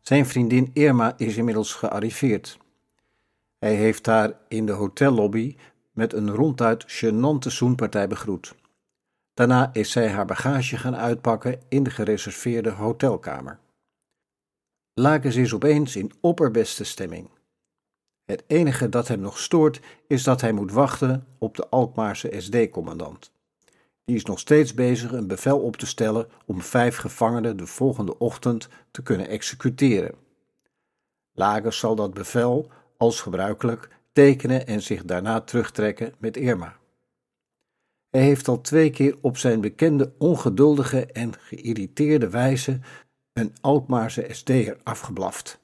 Zijn 0.00 0.26
vriendin 0.26 0.70
Irma 0.72 1.14
is 1.16 1.36
inmiddels 1.36 1.74
gearriveerd. 1.74 2.58
Hij 3.58 3.74
heeft 3.74 4.06
haar 4.06 4.32
in 4.48 4.66
de 4.66 4.72
hotellobby 4.72 5.56
met 5.94 6.12
een 6.12 6.30
ronduit 6.30 6.84
gênante 6.86 7.50
zoenpartij 7.50 8.08
begroet. 8.08 8.54
Daarna 9.34 9.70
is 9.72 9.90
zij 9.90 10.10
haar 10.10 10.26
bagage 10.26 10.76
gaan 10.76 10.96
uitpakken 10.96 11.60
in 11.68 11.82
de 11.82 11.90
gereserveerde 11.90 12.70
hotelkamer. 12.70 13.58
Lakens 14.94 15.36
is 15.36 15.54
opeens 15.54 15.96
in 15.96 16.12
opperbeste 16.20 16.84
stemming. 16.84 17.30
Het 18.24 18.44
enige 18.46 18.88
dat 18.88 19.08
hem 19.08 19.20
nog 19.20 19.38
stoort 19.38 19.80
is 20.06 20.22
dat 20.22 20.40
hij 20.40 20.52
moet 20.52 20.72
wachten 20.72 21.26
op 21.38 21.56
de 21.56 21.68
Alkmaarse 21.68 22.34
SD-commandant. 22.38 23.32
Die 24.04 24.16
is 24.16 24.24
nog 24.24 24.38
steeds 24.38 24.74
bezig 24.74 25.12
een 25.12 25.26
bevel 25.26 25.58
op 25.60 25.76
te 25.76 25.86
stellen 25.86 26.28
om 26.44 26.62
vijf 26.62 26.96
gevangenen 26.96 27.56
de 27.56 27.66
volgende 27.66 28.18
ochtend 28.18 28.68
te 28.90 29.02
kunnen 29.02 29.28
executeren. 29.28 30.14
Lakens 31.32 31.78
zal 31.78 31.94
dat 31.94 32.14
bevel, 32.14 32.70
als 32.96 33.20
gebruikelijk, 33.20 33.88
tekenen 34.14 34.66
en 34.66 34.82
zich 34.82 35.04
daarna 35.04 35.40
terugtrekken 35.40 36.14
met 36.18 36.36
Irma. 36.36 36.76
Hij 38.10 38.22
heeft 38.22 38.48
al 38.48 38.60
twee 38.60 38.90
keer 38.90 39.16
op 39.20 39.36
zijn 39.36 39.60
bekende 39.60 40.12
ongeduldige 40.18 41.06
en 41.06 41.32
geïrriteerde 41.38 42.28
wijze 42.28 42.80
een 43.32 43.52
Alkmaarse 43.60 44.26
SD'er 44.30 44.76
afgeblaft. 44.82 45.60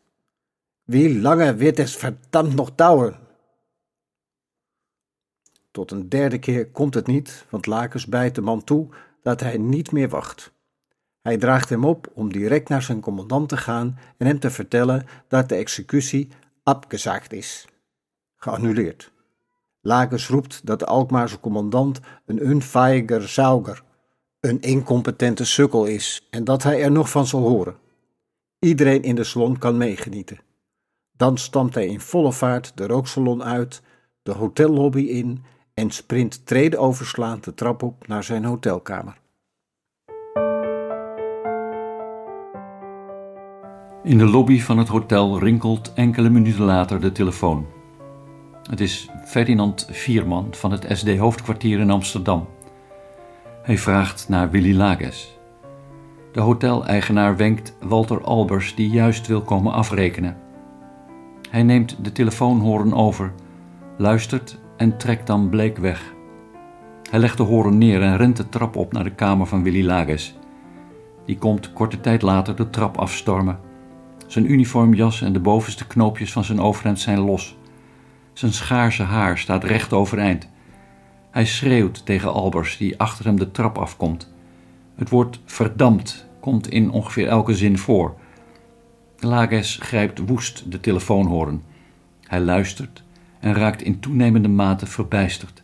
Wie 0.85 1.21
lange 1.21 1.55
wird 1.55 1.79
es 1.79 1.97
verdammt 1.97 2.55
nog 2.55 2.75
dauern? 2.75 3.19
Tot 5.71 5.91
een 5.91 6.09
derde 6.09 6.39
keer 6.39 6.67
komt 6.71 6.95
het 6.95 7.07
niet, 7.07 7.45
want 7.49 7.67
Lakers 7.67 8.07
bijt 8.07 8.35
de 8.35 8.41
man 8.41 8.65
toe 8.65 8.89
dat 9.23 9.41
hij 9.41 9.59
niet 9.59 9.93
meer 9.93 10.09
wacht. 10.09 10.53
Hij 11.23 11.37
draagt 11.37 11.69
hem 11.69 11.85
op 11.85 12.11
om 12.15 12.33
direct 12.33 12.69
naar 12.69 12.83
zijn 12.83 13.01
commandant 13.01 13.49
te 13.49 13.57
gaan 13.57 13.99
en 14.17 14.27
hem 14.27 14.39
te 14.39 14.51
vertellen 14.51 15.07
dat 15.29 15.49
de 15.49 15.55
executie 15.55 16.29
abgezakt 16.63 17.33
is, 17.33 17.67
geannuleerd. 18.41 19.13
Lakers 19.81 20.29
roept 20.29 20.67
dat 20.67 20.79
de 20.79 20.87
Alkmaarse 20.87 21.41
commandant 21.41 22.01
een 22.27 22.47
unfeiger 22.47 23.29
sauger, 23.29 23.83
een 24.41 24.61
incompetente 24.61 25.45
sukkel 25.45 25.85
is 25.85 26.27
en 26.31 26.45
dat 26.45 26.63
hij 26.63 26.83
er 26.83 26.91
nog 26.91 27.11
van 27.11 27.27
zal 27.27 27.41
horen. 27.41 27.77
Iedereen 28.59 29.03
in 29.03 29.15
de 29.15 29.25
salon 29.25 29.59
kan 29.59 29.77
meegenieten. 29.77 30.39
Dan 31.17 31.39
stampt 31.39 31.75
hij 31.75 31.87
in 31.87 32.01
volle 32.01 32.33
vaart 32.33 32.73
de 32.75 32.87
rooksalon 32.87 33.43
uit, 33.43 33.83
de 34.23 34.33
hotellobby 34.33 35.01
in 35.01 35.43
en 35.75 35.91
sprint 35.91 36.47
treden 36.47 36.79
overslaand 36.79 37.45
de 37.45 37.55
trap 37.55 37.83
op 37.83 38.07
naar 38.07 38.25
zijn 38.25 38.45
hotelkamer. 38.45 39.19
In 44.03 44.19
de 44.19 44.27
lobby 44.27 44.61
van 44.61 44.79
het 44.79 44.89
hotel 44.89 45.39
rinkelt 45.39 45.93
enkele 45.95 46.31
minuten 46.31 46.65
later 46.65 47.01
de 47.01 47.13
telefoon. 47.13 47.67
Het 48.71 48.81
is 48.81 49.09
Ferdinand 49.25 49.89
Vierman 49.91 50.47
van 50.51 50.73
het 50.73 50.87
SD-hoofdkwartier 50.89 51.79
in 51.79 51.91
Amsterdam. 51.91 52.49
Hij 53.63 53.79
vraagt 53.79 54.29
naar 54.29 54.51
Willy 54.51 54.77
Lages. 54.77 55.39
De 56.33 56.41
hoteleigenaar 56.41 57.37
wenkt 57.37 57.77
Walter 57.81 58.23
Albers, 58.23 58.75
die 58.75 58.91
juist 58.91 59.27
wil 59.27 59.43
komen 59.43 59.73
afrekenen. 59.73 60.37
Hij 61.51 61.63
neemt 61.63 62.05
de 62.05 62.13
telefoonhoorn 62.13 62.95
over, 62.95 63.33
luistert 63.97 64.59
en 64.77 64.97
trekt 64.97 65.27
dan 65.27 65.49
bleek 65.49 65.79
weg. 65.79 66.15
Hij 67.11 67.21
legt 67.21 67.37
de 67.37 67.43
horen 67.43 67.79
neer 67.79 68.03
en 68.03 68.17
rent 68.17 68.37
de 68.37 68.49
trap 68.49 68.77
op 68.77 68.93
naar 68.93 69.05
de 69.05 69.15
kamer 69.15 69.47
van 69.47 69.63
Willy 69.63 69.85
Lages. 69.87 70.35
Die 71.25 71.39
komt 71.39 71.73
korte 71.73 72.01
tijd 72.01 72.23
later 72.23 72.57
de 72.57 72.71
trap 72.71 72.99
afstormen. 72.99 73.59
Zijn 74.27 74.51
uniformjas 74.51 75.23
en 75.23 75.33
de 75.33 75.41
bovenste 75.41 75.87
knoopjes 75.87 76.33
van 76.33 76.45
zijn 76.45 76.61
overhemd 76.61 77.01
zijn 77.01 77.21
los. 77.21 77.59
Zijn 78.33 78.53
schaarse 78.53 79.03
haar 79.03 79.39
staat 79.39 79.65
recht 79.65 79.93
overeind. 79.93 80.49
Hij 81.31 81.47
schreeuwt 81.47 82.07
tegen 82.07 82.33
Albers, 82.33 82.77
die 82.77 82.99
achter 82.99 83.25
hem 83.25 83.39
de 83.39 83.51
trap 83.51 83.79
afkomt. 83.79 84.33
Het 84.95 85.09
woord 85.09 85.41
verdampt 85.45 86.27
komt 86.41 86.69
in 86.69 86.91
ongeveer 86.91 87.27
elke 87.27 87.55
zin 87.55 87.79
voor. 87.79 88.15
Lages 89.19 89.79
grijpt 89.83 90.19
woest 90.19 90.71
de 90.73 90.81
telefoonhoorn. 90.81 91.63
Hij 92.27 92.41
luistert 92.41 93.03
en 93.41 93.55
raakt 93.55 93.83
in 93.83 94.01
toenemende 94.01 94.49
mate 94.49 94.87
verbijsterd. 94.87 95.63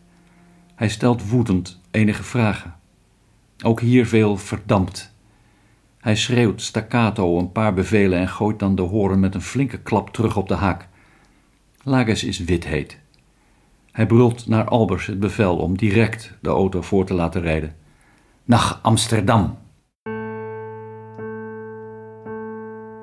Hij 0.75 0.89
stelt 0.89 1.29
woedend 1.29 1.79
enige 1.91 2.23
vragen. 2.23 2.75
Ook 3.63 3.81
hier 3.81 4.05
veel 4.05 4.37
verdampt. 4.37 5.15
Hij 5.99 6.15
schreeuwt 6.15 6.61
staccato 6.61 7.39
een 7.39 7.51
paar 7.51 7.73
bevelen 7.73 8.19
en 8.19 8.27
gooit 8.29 8.59
dan 8.59 8.75
de 8.75 8.81
horen 8.81 9.19
met 9.19 9.35
een 9.35 9.41
flinke 9.41 9.79
klap 9.79 10.09
terug 10.09 10.37
op 10.37 10.47
de 10.47 10.53
haak. 10.53 10.87
Lages 11.87 12.23
is 12.23 12.39
wit 12.39 12.67
Hij 13.91 14.05
brult 14.07 14.47
naar 14.47 14.65
Albers 14.65 15.05
het 15.05 15.19
bevel 15.19 15.57
om 15.57 15.77
direct 15.77 16.33
de 16.41 16.49
auto 16.49 16.81
voor 16.81 17.05
te 17.05 17.13
laten 17.13 17.41
rijden. 17.41 17.75
Naar 18.43 18.79
Amsterdam. 18.81 19.57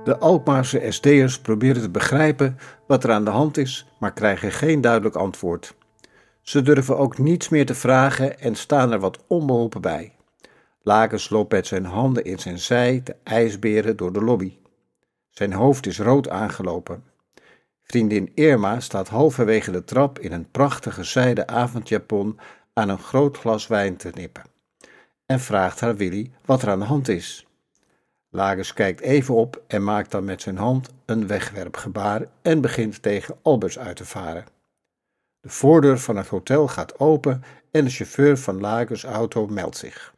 De 0.05 0.17
Alkmaarse 0.19 0.87
SD'ers 0.89 1.41
proberen 1.41 1.83
te 1.83 1.91
begrijpen 1.91 2.59
wat 2.87 3.05
er 3.05 3.11
aan 3.11 3.25
de 3.25 3.31
hand 3.31 3.57
is, 3.57 3.87
maar 3.99 4.13
krijgen 4.13 4.53
geen 4.53 4.81
duidelijk 4.81 5.17
antwoord. 5.17 5.75
Ze 6.41 6.63
durven 6.63 6.99
ook 6.99 7.19
niets 7.19 7.49
meer 7.49 7.67
te 7.67 7.75
vragen 7.75 8.41
en 8.41 8.55
staan 8.55 8.93
er 8.93 9.01
wat 9.01 9.25
onbeholpen 9.27 9.81
bij. 9.81 10.13
Lakens 10.83 11.31
loopt 11.31 11.53
met 11.53 11.67
zijn 11.67 11.85
handen 11.85 12.25
in 12.25 12.39
zijn 12.39 12.59
zij 12.59 13.01
te 13.01 13.17
ijsberen 13.23 13.97
door 13.97 14.13
de 14.13 14.23
lobby. 14.23 14.53
Zijn 15.31 15.53
hoofd 15.53 15.87
is 15.87 15.99
rood 15.99 16.29
aangelopen. 16.29 17.14
Vriendin 17.85 18.31
Irma 18.35 18.81
staat 18.81 19.09
halverwege 19.09 19.71
de 19.71 19.85
trap 19.85 20.19
in 20.19 20.33
een 20.33 20.51
prachtige 20.51 21.05
zijden 21.05 21.49
avondjapon 21.49 22.39
aan 22.73 22.89
een 22.89 22.99
groot 22.99 23.37
glas 23.37 23.67
wijn 23.67 23.97
te 23.97 24.11
nippen 24.15 24.43
en 25.27 25.41
vraagt 25.41 25.81
haar 25.81 25.97
Willy 25.97 26.31
wat 26.45 26.63
er 26.63 26.71
aan 26.71 26.79
de 26.79 26.85
hand 26.85 27.09
is. 27.09 27.47
Lagers 28.29 28.73
kijkt 28.73 29.01
even 29.01 29.35
op 29.35 29.63
en 29.67 29.85
maakt 29.85 30.11
dan 30.11 30.25
met 30.25 30.43
zijn 30.43 30.57
hand 30.57 30.91
een 31.05 31.27
wegwerpgebaar 31.27 32.27
en 32.43 32.61
begint 32.61 33.03
tegen 33.03 33.39
Albers 33.43 33.79
uit 33.79 33.97
te 33.97 34.05
varen. 34.05 34.45
De 35.41 35.49
voordeur 35.49 35.99
van 35.99 36.17
het 36.17 36.27
hotel 36.27 36.69
gaat 36.69 36.99
open 36.99 37.43
en 37.71 37.85
de 37.85 37.91
chauffeur 37.91 38.39
van 38.39 38.61
Lagers 38.61 39.05
auto 39.05 39.47
meldt 39.47 39.77
zich. 39.77 40.15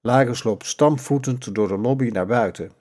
Lagers 0.00 0.42
loopt 0.42 0.66
stampvoetend 0.66 1.54
door 1.54 1.68
de 1.68 1.78
lobby 1.78 2.08
naar 2.08 2.26
buiten. 2.26 2.72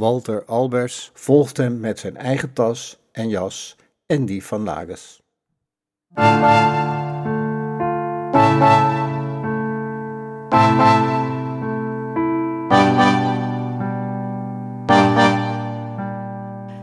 Walter 0.00 0.44
Albers 0.44 1.10
volgt 1.14 1.56
hem 1.56 1.80
met 1.80 1.98
zijn 1.98 2.16
eigen 2.16 2.52
tas 2.52 2.98
en 3.12 3.28
jas 3.28 3.76
en 4.06 4.26
die 4.26 4.44
van 4.44 4.62
Lagers. 4.62 5.20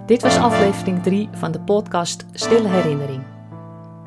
Dit 0.06 0.22
was 0.22 0.38
aflevering 0.38 1.04
3 1.04 1.30
van 1.32 1.52
de 1.52 1.62
podcast 1.62 2.26
Stille 2.32 2.68
Herinnering. 2.68 3.24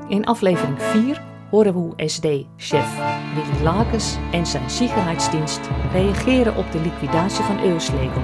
In 0.09 0.25
aflevering 0.25 0.83
4 0.83 1.23
horen 1.51 1.73
we 1.73 1.79
hoe 1.79 2.09
SD-chef 2.09 2.99
Willy 3.35 3.63
Lakens 3.63 4.17
en 4.33 4.47
zijn 4.47 4.71
Sicherheidsdienst 4.71 5.61
reageren 5.93 6.57
op 6.57 6.73
de 6.73 6.81
liquidatie 6.81 7.45
van 7.45 7.61
Euslegel. 7.61 8.23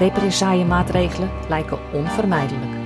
Represaillemaatregelen 0.00 1.30
lijken 1.48 1.78
onvermijdelijk. 1.92 2.79